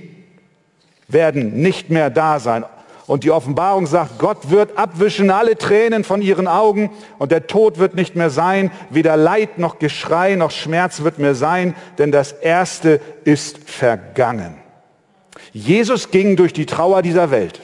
werden 1.08 1.62
nicht 1.62 1.92
mehr 1.92 2.10
da 2.10 2.40
sein. 2.40 2.66
Und 3.06 3.26
die 3.26 3.32
Offenbarung 3.32 3.86
sagt, 3.86 4.18
Gott 4.18 4.50
wird 4.50 4.78
abwischen 4.78 5.30
alle 5.30 5.58
Tränen 5.58 6.04
von 6.04 6.22
ihren 6.22 6.48
Augen 6.48 6.92
und 7.20 7.32
der 7.32 7.46
Tod 7.46 7.78
wird 7.78 7.94
nicht 7.94 8.16
mehr 8.16 8.30
sein, 8.30 8.72
weder 8.90 9.18
Leid 9.18 9.58
noch 9.58 9.80
Geschrei 9.80 10.36
noch 10.36 10.52
Schmerz 10.52 11.02
wird 11.02 11.20
mehr 11.20 11.36
sein, 11.36 11.76
denn 11.98 12.12
das 12.12 12.32
Erste 12.32 13.02
ist 13.26 13.70
vergangen. 13.70 14.61
Jesus 15.54 16.12
ging 16.12 16.36
durch 16.36 16.54
die 16.54 16.66
Trauer 16.66 17.02
dieser 17.02 17.32
Welt. 17.32 17.60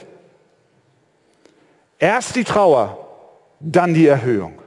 Erst 1.98 2.36
die 2.36 2.44
Trauer, 2.44 3.06
dann 3.60 3.94
die 3.94 4.06
Erhöhung. 4.06 4.58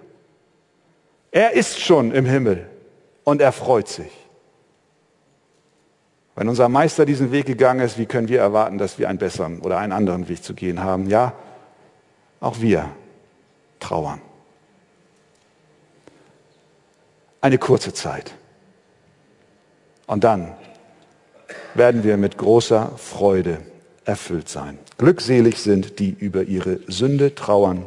Er 1.31 1.53
ist 1.53 1.79
schon 1.79 2.11
im 2.11 2.25
Himmel 2.25 2.69
und 3.23 3.41
er 3.41 3.51
freut 3.51 3.87
sich. 3.87 4.11
Wenn 6.35 6.49
unser 6.49 6.69
Meister 6.69 7.05
diesen 7.05 7.31
Weg 7.31 7.45
gegangen 7.45 7.81
ist, 7.81 7.97
wie 7.97 8.05
können 8.05 8.27
wir 8.27 8.39
erwarten, 8.39 8.77
dass 8.77 8.97
wir 8.97 9.09
einen 9.09 9.19
besseren 9.19 9.61
oder 9.61 9.77
einen 9.77 9.91
anderen 9.91 10.27
Weg 10.27 10.43
zu 10.43 10.53
gehen 10.53 10.83
haben? 10.83 11.09
Ja, 11.09 11.33
auch 12.39 12.59
wir 12.59 12.89
trauern. 13.79 14.21
Eine 17.41 17.57
kurze 17.57 17.93
Zeit. 17.93 18.33
Und 20.07 20.23
dann 20.23 20.55
werden 21.73 22.03
wir 22.03 22.17
mit 22.17 22.37
großer 22.37 22.91
Freude 22.97 23.59
erfüllt 24.05 24.49
sein. 24.49 24.77
Glückselig 24.97 25.57
sind, 25.57 25.99
die 25.99 26.09
über 26.09 26.43
ihre 26.43 26.79
Sünde 26.87 27.35
trauern, 27.35 27.85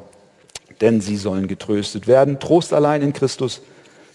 denn 0.81 1.01
sie 1.01 1.17
sollen 1.17 1.49
getröstet 1.49 2.07
werden. 2.07 2.41
Trost 2.41 2.73
allein 2.73 3.03
in 3.03 3.13
Christus, 3.13 3.61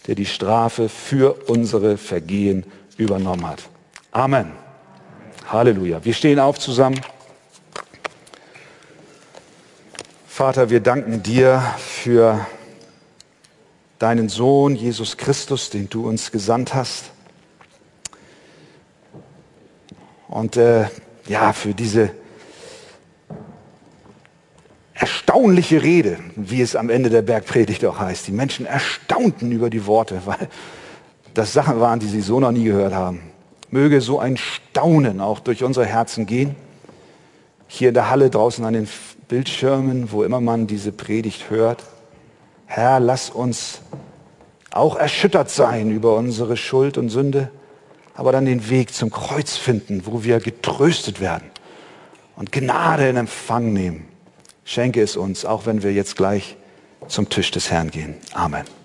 der 0.07 0.15
die 0.15 0.25
Strafe 0.25 0.89
für 0.89 1.49
unsere 1.49 1.97
Vergehen 1.97 2.65
übernommen 2.97 3.47
hat. 3.47 3.63
Amen. 4.11 4.51
Halleluja. 5.47 6.03
Wir 6.03 6.13
stehen 6.13 6.39
auf 6.39 6.59
zusammen. 6.59 6.99
Vater, 10.27 10.69
wir 10.69 10.79
danken 10.79 11.21
dir 11.21 11.61
für 11.77 12.45
deinen 13.99 14.29
Sohn 14.29 14.75
Jesus 14.75 15.17
Christus, 15.17 15.69
den 15.69 15.89
du 15.89 16.07
uns 16.07 16.31
gesandt 16.31 16.73
hast. 16.73 17.11
Und 20.29 20.57
äh, 20.57 20.85
ja, 21.27 21.53
für 21.53 21.73
diese 21.73 22.11
erstaunliche 24.93 25.81
Rede, 25.81 26.17
wie 26.35 26.61
es 26.61 26.75
am 26.75 26.89
Ende 26.89 27.09
der 27.09 27.21
Bergpredigt 27.21 27.85
auch 27.85 27.99
heißt. 27.99 28.27
Die 28.27 28.31
Menschen 28.31 28.65
erstaunten 28.65 29.51
über 29.51 29.69
die 29.69 29.85
Worte, 29.85 30.21
weil 30.25 30.47
das 31.33 31.53
Sachen 31.53 31.79
waren, 31.79 31.99
die 31.99 32.07
sie 32.07 32.21
so 32.21 32.39
noch 32.39 32.51
nie 32.51 32.65
gehört 32.65 32.93
haben. 32.93 33.21
Möge 33.71 34.01
so 34.01 34.19
ein 34.19 34.37
Staunen 34.37 35.21
auch 35.21 35.39
durch 35.39 35.63
unsere 35.63 35.85
Herzen 35.85 36.25
gehen. 36.25 36.55
Hier 37.67 37.89
in 37.89 37.93
der 37.93 38.09
Halle 38.09 38.29
draußen 38.29 38.65
an 38.65 38.73
den 38.73 38.87
Bildschirmen, 39.27 40.11
wo 40.11 40.23
immer 40.23 40.41
man 40.41 40.65
diese 40.65 40.91
Predigt 40.91 41.49
hört. 41.51 41.83
Herr, 42.65 42.99
lass 42.99 43.29
uns 43.29 43.81
auch 44.71 44.95
erschüttert 44.95 45.49
sein 45.49 45.91
über 45.91 46.15
unsere 46.15 46.57
Schuld 46.57 46.97
und 46.97 47.09
Sünde, 47.09 47.51
aber 48.19 48.33
dann 48.33 48.43
den 48.43 48.69
Weg 48.69 48.93
zum 48.93 49.11
Kreuz 49.11 49.55
finden, 49.55 50.01
wo 50.05 50.25
wir 50.25 50.41
getröstet 50.41 51.21
werden 51.21 51.49
und 52.35 52.51
Gnade 52.51 53.07
in 53.07 53.15
Empfang 53.15 53.71
nehmen. 53.71 54.09
Schenke 54.65 55.01
es 55.01 55.15
uns, 55.15 55.45
auch 55.45 55.65
wenn 55.65 55.83
wir 55.83 55.93
jetzt 55.93 56.17
gleich 56.17 56.57
zum 57.07 57.29
Tisch 57.29 57.49
des 57.51 57.71
Herrn 57.71 57.91
gehen. 57.91 58.15
Amen. 58.33 58.78